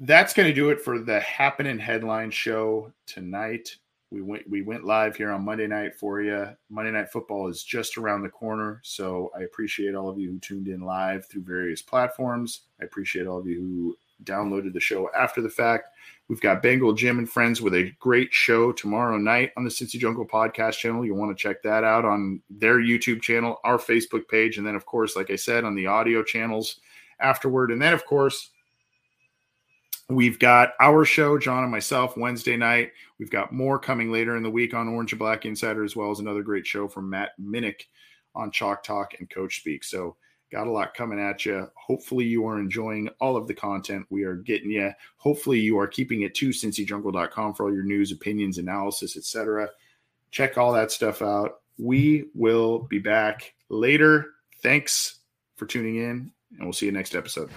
that's 0.00 0.34
going 0.34 0.48
to 0.48 0.54
do 0.54 0.70
it 0.70 0.80
for 0.80 0.98
the 0.98 1.20
happening 1.20 1.78
headline 1.78 2.30
show 2.30 2.92
tonight. 3.06 3.76
We 4.10 4.20
went 4.20 4.48
we 4.50 4.60
went 4.60 4.84
live 4.84 5.16
here 5.16 5.30
on 5.30 5.44
Monday 5.44 5.66
night 5.66 5.94
for 5.94 6.20
you. 6.20 6.48
Monday 6.68 6.90
night 6.90 7.10
football 7.10 7.48
is 7.48 7.62
just 7.62 7.96
around 7.96 8.22
the 8.22 8.28
corner, 8.28 8.80
so 8.84 9.30
I 9.34 9.42
appreciate 9.42 9.94
all 9.94 10.10
of 10.10 10.18
you 10.18 10.30
who 10.30 10.38
tuned 10.38 10.68
in 10.68 10.80
live 10.80 11.26
through 11.26 11.44
various 11.44 11.80
platforms. 11.80 12.62
I 12.80 12.84
appreciate 12.84 13.26
all 13.26 13.38
of 13.38 13.46
you 13.46 13.60
who 13.60 13.96
downloaded 14.24 14.72
the 14.72 14.80
show 14.80 15.10
after 15.16 15.40
the 15.40 15.48
fact. 15.48 15.88
We've 16.28 16.40
got 16.40 16.62
Bengal 16.62 16.92
Jim 16.94 17.18
and 17.18 17.28
friends 17.28 17.60
with 17.60 17.74
a 17.74 17.92
great 17.98 18.32
show 18.32 18.72
tomorrow 18.72 19.18
night 19.18 19.52
on 19.56 19.64
the 19.64 19.70
Cincy 19.70 19.98
Jungle 19.98 20.26
podcast 20.26 20.78
channel. 20.78 21.04
You'll 21.04 21.18
want 21.18 21.36
to 21.36 21.42
check 21.42 21.62
that 21.62 21.84
out 21.84 22.04
on 22.04 22.40
their 22.48 22.78
YouTube 22.78 23.20
channel, 23.20 23.58
our 23.64 23.78
Facebook 23.78 24.28
page, 24.28 24.58
and 24.58 24.66
then 24.66 24.74
of 24.74 24.86
course, 24.86 25.16
like 25.16 25.30
I 25.30 25.36
said, 25.36 25.64
on 25.64 25.74
the 25.74 25.86
audio 25.86 26.22
channels 26.22 26.80
afterward. 27.20 27.70
And 27.70 27.82
then 27.82 27.92
of 27.92 28.06
course, 28.06 28.50
We've 30.12 30.38
got 30.38 30.72
our 30.80 31.04
show, 31.04 31.38
John 31.38 31.62
and 31.62 31.72
myself, 31.72 32.16
Wednesday 32.16 32.56
night. 32.56 32.92
We've 33.18 33.30
got 33.30 33.52
more 33.52 33.78
coming 33.78 34.12
later 34.12 34.36
in 34.36 34.42
the 34.42 34.50
week 34.50 34.74
on 34.74 34.88
Orange 34.88 35.12
and 35.12 35.18
Black 35.18 35.46
Insider, 35.46 35.84
as 35.84 35.96
well 35.96 36.10
as 36.10 36.18
another 36.18 36.42
great 36.42 36.66
show 36.66 36.86
from 36.86 37.08
Matt 37.08 37.30
Minnick 37.40 37.86
on 38.34 38.50
Chalk 38.50 38.82
Talk 38.82 39.14
and 39.18 39.30
Coach 39.30 39.60
Speak. 39.60 39.84
So, 39.84 40.16
got 40.52 40.66
a 40.66 40.70
lot 40.70 40.94
coming 40.94 41.18
at 41.18 41.44
you. 41.46 41.68
Hopefully, 41.74 42.26
you 42.26 42.46
are 42.46 42.60
enjoying 42.60 43.08
all 43.20 43.36
of 43.36 43.48
the 43.48 43.54
content 43.54 44.06
we 44.10 44.22
are 44.22 44.36
getting 44.36 44.70
you. 44.70 44.92
Hopefully, 45.16 45.58
you 45.58 45.78
are 45.78 45.86
keeping 45.86 46.22
it 46.22 46.34
to 46.36 46.50
cincyjungle.com 46.50 47.54
for 47.54 47.66
all 47.66 47.74
your 47.74 47.84
news, 47.84 48.12
opinions, 48.12 48.58
analysis, 48.58 49.16
etc. 49.16 49.68
Check 50.30 50.58
all 50.58 50.72
that 50.74 50.92
stuff 50.92 51.22
out. 51.22 51.60
We 51.78 52.26
will 52.34 52.80
be 52.80 52.98
back 52.98 53.54
later. 53.70 54.26
Thanks 54.62 55.18
for 55.56 55.66
tuning 55.66 55.96
in, 55.96 56.30
and 56.52 56.60
we'll 56.60 56.72
see 56.72 56.86
you 56.86 56.92
next 56.92 57.14
episode. 57.14 57.50